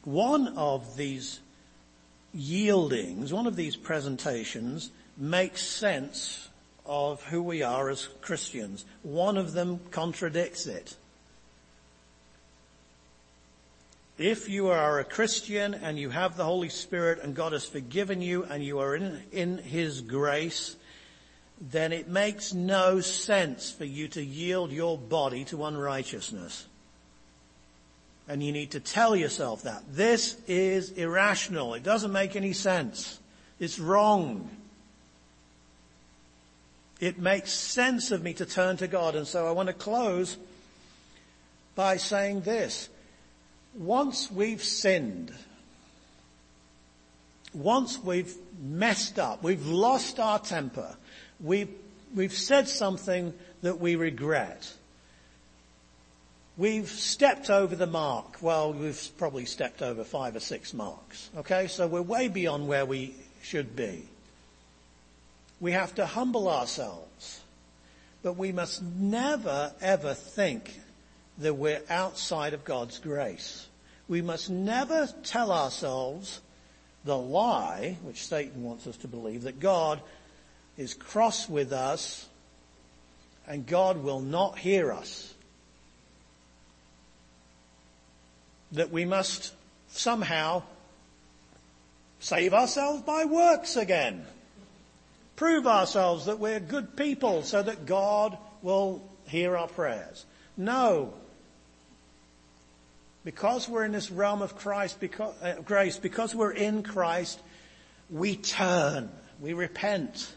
One 0.03 0.49
of 0.57 0.97
these 0.97 1.39
yieldings, 2.35 3.31
one 3.31 3.47
of 3.47 3.55
these 3.55 3.77
presentations 3.77 4.91
makes 5.17 5.63
sense 5.63 6.49
of 6.85 7.23
who 7.23 7.41
we 7.41 7.63
are 7.63 7.89
as 7.89 8.07
Christians. 8.21 8.85
One 9.01 9.37
of 9.37 9.53
them 9.53 9.79
contradicts 9.89 10.67
it. 10.67 10.95
If 14.17 14.47
you 14.47 14.67
are 14.67 14.99
a 14.99 15.03
Christian 15.03 15.73
and 15.73 15.99
you 15.99 16.09
have 16.09 16.37
the 16.37 16.45
Holy 16.45 16.69
Spirit 16.69 17.19
and 17.21 17.35
God 17.35 17.51
has 17.51 17.65
forgiven 17.65 18.21
you 18.21 18.45
and 18.45 18.63
you 18.63 18.79
are 18.79 18.95
in, 18.95 19.21
in 19.33 19.57
His 19.57 19.99
grace, 19.99 20.77
then 21.59 21.91
it 21.91 22.07
makes 22.07 22.53
no 22.53 23.01
sense 23.01 23.71
for 23.71 23.83
you 23.83 24.07
to 24.09 24.23
yield 24.23 24.71
your 24.71 24.97
body 24.97 25.43
to 25.45 25.65
unrighteousness. 25.65 26.65
And 28.27 28.41
you 28.41 28.53
need 28.53 28.71
to 28.71 28.79
tell 28.79 29.17
yourself 29.17 29.63
that. 29.63 29.83
This 29.91 30.37
is 30.47 30.91
irrational. 30.91 31.73
It 31.73 31.83
doesn't 31.83 32.11
make 32.11 32.37
any 32.37 32.53
sense. 32.53 33.19
It's 33.59 33.79
wrong. 33.79 34.49
It 37.01 37.19
makes 37.19 37.51
sense 37.51 38.11
of 38.11 38.23
me 38.23 38.33
to 38.35 38.45
turn 38.45 38.77
to 38.77 38.87
God. 38.87 39.15
And 39.15 39.27
so 39.27 39.45
I 39.45 39.51
want 39.51 39.67
to 39.67 39.73
close 39.73 40.37
by 41.75 41.97
saying 41.97 42.41
this. 42.41 42.89
Once 43.75 44.31
we've 44.31 44.63
sinned, 44.63 45.33
once 47.53 48.01
we've 48.01 48.35
messed 48.59 49.19
up, 49.19 49.43
we've 49.43 49.65
lost 49.65 50.19
our 50.19 50.39
temper, 50.39 50.95
we've, 51.39 51.69
we've 52.13 52.33
said 52.33 52.67
something 52.69 53.33
that 53.61 53.79
we 53.79 53.95
regret, 53.95 54.73
we've 56.57 56.89
stepped 56.89 57.49
over 57.49 57.75
the 57.75 57.87
mark. 57.87 58.41
Well, 58.41 58.71
we've 58.73 59.09
probably 59.17 59.45
stepped 59.45 59.81
over 59.81 60.03
five 60.03 60.35
or 60.35 60.39
six 60.39 60.73
marks. 60.73 61.29
Okay, 61.37 61.67
so 61.67 61.85
we're 61.87 62.01
way 62.01 62.29
beyond 62.29 62.67
where 62.67 62.85
we 62.85 63.13
should 63.41 63.75
be. 63.75 64.07
We 65.59 65.71
have 65.71 65.95
to 65.95 66.05
humble 66.05 66.49
ourselves. 66.49 67.41
But 68.23 68.37
we 68.37 68.51
must 68.51 68.81
never 68.81 69.71
ever 69.81 70.13
think 70.13 70.79
that 71.39 71.55
we're 71.55 71.81
outside 71.89 72.53
of 72.53 72.63
God's 72.63 72.99
grace. 72.99 73.67
We 74.07 74.21
must 74.21 74.49
never 74.49 75.09
tell 75.23 75.51
ourselves 75.51 76.39
the 77.03 77.17
lie, 77.17 77.97
which 78.03 78.25
Satan 78.25 78.63
wants 78.63 78.87
us 78.87 78.97
to 78.97 79.07
believe, 79.07 79.43
that 79.43 79.59
God 79.59 80.01
is 80.77 80.93
cross 80.93 81.47
with 81.47 81.71
us 81.71 82.27
and 83.47 83.65
God 83.65 84.03
will 84.03 84.21
not 84.21 84.57
hear 84.57 84.91
us. 84.91 85.33
That 88.71 88.91
we 88.91 89.05
must 89.05 89.53
somehow 89.89 90.63
save 92.19 92.53
ourselves 92.53 93.03
by 93.03 93.25
works 93.25 93.75
again. 93.75 94.25
Prove 95.35 95.67
ourselves 95.67 96.25
that 96.25 96.39
we're 96.39 96.59
good 96.59 96.95
people 96.95 97.43
so 97.43 97.61
that 97.61 97.85
God 97.85 98.37
will 98.61 99.01
hear 99.27 99.55
our 99.55 99.67
prayers. 99.67 100.25
No, 100.57 101.13
because 103.25 103.67
we're 103.67 103.83
in 103.83 103.91
this 103.91 104.11
realm 104.11 104.43
of 104.43 104.55
Christ, 104.55 104.99
because, 104.99 105.33
uh, 105.41 105.55
grace, 105.65 105.97
because 105.97 106.35
we're 106.35 106.51
in 106.51 106.83
Christ, 106.83 107.41
we 108.11 108.35
turn, 108.35 109.09
we 109.41 109.53
repent, 109.53 110.31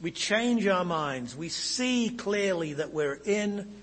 we 0.00 0.12
change 0.12 0.66
our 0.68 0.84
minds, 0.84 1.36
we 1.36 1.48
see 1.48 2.10
clearly 2.10 2.74
that 2.74 2.92
we're 2.92 3.20
in 3.24 3.82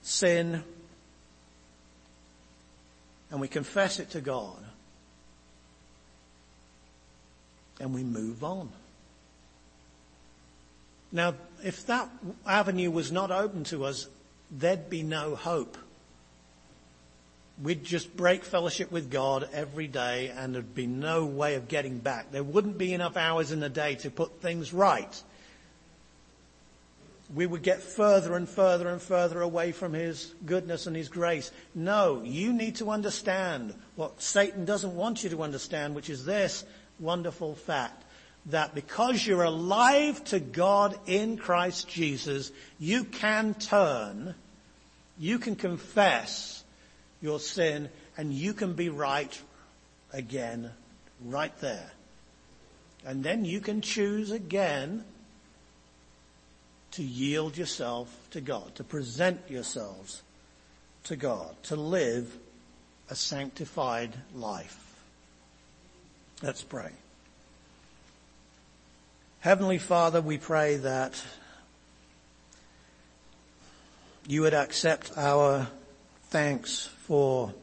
sin, 0.00 0.64
and 3.30 3.38
we 3.38 3.46
confess 3.46 4.00
it 4.00 4.10
to 4.12 4.22
God, 4.22 4.56
and 7.78 7.92
we 7.94 8.02
move 8.02 8.42
on. 8.42 8.70
Now, 11.12 11.34
if 11.62 11.86
that 11.86 12.08
avenue 12.46 12.90
was 12.90 13.12
not 13.12 13.30
open 13.30 13.64
to 13.64 13.84
us, 13.84 14.08
there'd 14.50 14.88
be 14.88 15.02
no 15.02 15.34
hope 15.34 15.76
we'd 17.62 17.84
just 17.84 18.16
break 18.16 18.44
fellowship 18.44 18.92
with 18.92 19.10
God 19.10 19.48
every 19.52 19.88
day 19.88 20.32
and 20.36 20.54
there'd 20.54 20.74
be 20.74 20.86
no 20.86 21.26
way 21.26 21.54
of 21.54 21.68
getting 21.68 21.98
back. 21.98 22.30
There 22.30 22.44
wouldn't 22.44 22.78
be 22.78 22.94
enough 22.94 23.16
hours 23.16 23.50
in 23.50 23.60
the 23.60 23.68
day 23.68 23.96
to 23.96 24.10
put 24.10 24.40
things 24.40 24.72
right. 24.72 25.22
We 27.34 27.46
would 27.46 27.62
get 27.62 27.82
further 27.82 28.34
and 28.36 28.48
further 28.48 28.88
and 28.88 29.02
further 29.02 29.42
away 29.42 29.72
from 29.72 29.92
His 29.92 30.32
goodness 30.46 30.86
and 30.86 30.96
His 30.96 31.08
grace. 31.08 31.50
No, 31.74 32.22
you 32.24 32.52
need 32.52 32.76
to 32.76 32.90
understand 32.90 33.74
what 33.96 34.22
Satan 34.22 34.64
doesn't 34.64 34.94
want 34.94 35.24
you 35.24 35.30
to 35.30 35.42
understand, 35.42 35.94
which 35.94 36.08
is 36.08 36.24
this 36.24 36.64
wonderful 36.98 37.54
fact. 37.54 38.04
That 38.46 38.74
because 38.74 39.26
you're 39.26 39.42
alive 39.42 40.24
to 40.26 40.40
God 40.40 40.98
in 41.06 41.36
Christ 41.36 41.86
Jesus, 41.86 42.50
you 42.78 43.04
can 43.04 43.52
turn, 43.52 44.34
you 45.18 45.38
can 45.38 45.54
confess, 45.54 46.57
your 47.20 47.40
sin 47.40 47.88
and 48.16 48.32
you 48.32 48.52
can 48.52 48.74
be 48.74 48.88
right 48.88 49.40
again 50.12 50.70
right 51.24 51.56
there. 51.60 51.90
And 53.06 53.22
then 53.22 53.44
you 53.44 53.60
can 53.60 53.80
choose 53.80 54.30
again 54.30 55.04
to 56.92 57.02
yield 57.02 57.56
yourself 57.56 58.08
to 58.30 58.40
God, 58.40 58.74
to 58.76 58.84
present 58.84 59.40
yourselves 59.48 60.22
to 61.04 61.16
God, 61.16 61.54
to 61.64 61.76
live 61.76 62.36
a 63.10 63.14
sanctified 63.14 64.14
life. 64.34 64.84
Let's 66.42 66.62
pray. 66.62 66.90
Heavenly 69.40 69.78
Father, 69.78 70.20
we 70.20 70.38
pray 70.38 70.76
that 70.76 71.22
you 74.26 74.42
would 74.42 74.54
accept 74.54 75.12
our 75.16 75.68
thanks 76.30 76.90
for 77.08 77.54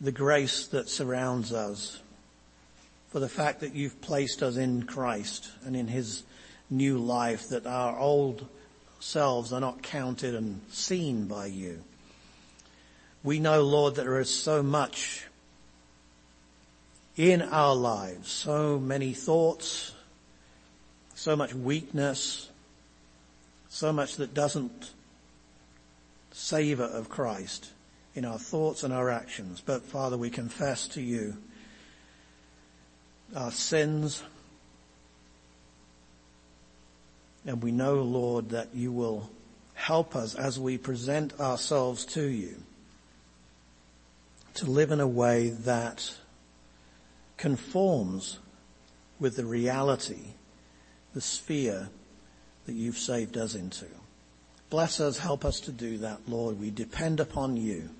the 0.00 0.10
grace 0.10 0.68
that 0.68 0.88
surrounds 0.88 1.52
us, 1.52 2.00
for 3.10 3.20
the 3.20 3.28
fact 3.28 3.60
that 3.60 3.74
you've 3.74 4.00
placed 4.00 4.42
us 4.42 4.56
in 4.56 4.84
Christ 4.84 5.50
and 5.66 5.76
in 5.76 5.86
his 5.86 6.22
new 6.70 6.96
life, 6.96 7.50
that 7.50 7.66
our 7.66 7.98
old 7.98 8.48
selves 9.00 9.52
are 9.52 9.60
not 9.60 9.82
counted 9.82 10.34
and 10.34 10.62
seen 10.70 11.26
by 11.26 11.44
you. 11.44 11.84
We 13.22 13.38
know, 13.38 13.60
Lord, 13.60 13.96
that 13.96 14.04
there 14.04 14.18
is 14.18 14.34
so 14.34 14.62
much 14.62 15.26
in 17.18 17.42
our 17.42 17.74
lives, 17.74 18.32
so 18.32 18.78
many 18.78 19.12
thoughts, 19.12 19.92
so 21.14 21.36
much 21.36 21.52
weakness, 21.52 22.48
so 23.68 23.92
much 23.92 24.16
that 24.16 24.32
doesn't 24.32 24.92
savor 26.32 26.84
of 26.84 27.10
Christ 27.10 27.72
in 28.18 28.24
our 28.24 28.38
thoughts 28.38 28.82
and 28.82 28.92
our 28.92 29.08
actions. 29.08 29.62
But 29.64 29.84
Father, 29.84 30.18
we 30.18 30.28
confess 30.28 30.88
to 30.88 31.00
you 31.00 31.36
our 33.36 33.52
sins, 33.52 34.24
and 37.46 37.62
we 37.62 37.70
know, 37.70 38.02
Lord, 38.02 38.50
that 38.50 38.74
you 38.74 38.90
will 38.90 39.30
help 39.74 40.16
us 40.16 40.34
as 40.34 40.58
we 40.58 40.76
present 40.76 41.38
ourselves 41.38 42.04
to 42.06 42.24
you 42.24 42.56
to 44.54 44.66
live 44.66 44.90
in 44.90 44.98
a 44.98 45.06
way 45.06 45.50
that 45.50 46.16
conforms 47.36 48.40
with 49.20 49.36
the 49.36 49.44
reality, 49.44 50.32
the 51.14 51.20
sphere 51.20 51.88
that 52.66 52.72
you've 52.72 52.98
saved 52.98 53.36
us 53.36 53.54
into. 53.54 53.86
Bless 54.70 54.98
us, 54.98 55.18
help 55.18 55.44
us 55.44 55.60
to 55.60 55.70
do 55.70 55.98
that, 55.98 56.28
Lord. 56.28 56.58
We 56.58 56.70
depend 56.70 57.20
upon 57.20 57.56
you. 57.56 57.90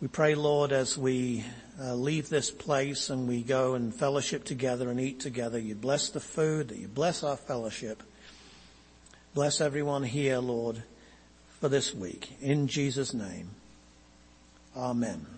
We 0.00 0.06
pray, 0.06 0.36
Lord, 0.36 0.70
as 0.70 0.96
we 0.96 1.44
uh, 1.80 1.94
leave 1.94 2.28
this 2.28 2.52
place 2.52 3.10
and 3.10 3.26
we 3.26 3.42
go 3.42 3.74
and 3.74 3.92
fellowship 3.92 4.44
together 4.44 4.90
and 4.90 5.00
eat 5.00 5.18
together, 5.18 5.58
you 5.58 5.74
bless 5.74 6.10
the 6.10 6.20
food, 6.20 6.68
that 6.68 6.78
you 6.78 6.86
bless 6.86 7.24
our 7.24 7.36
fellowship. 7.36 8.04
Bless 9.34 9.60
everyone 9.60 10.04
here, 10.04 10.38
Lord, 10.38 10.84
for 11.60 11.68
this 11.68 11.92
week. 11.92 12.30
In 12.40 12.68
Jesus' 12.68 13.12
name. 13.12 13.50
Amen. 14.76 15.37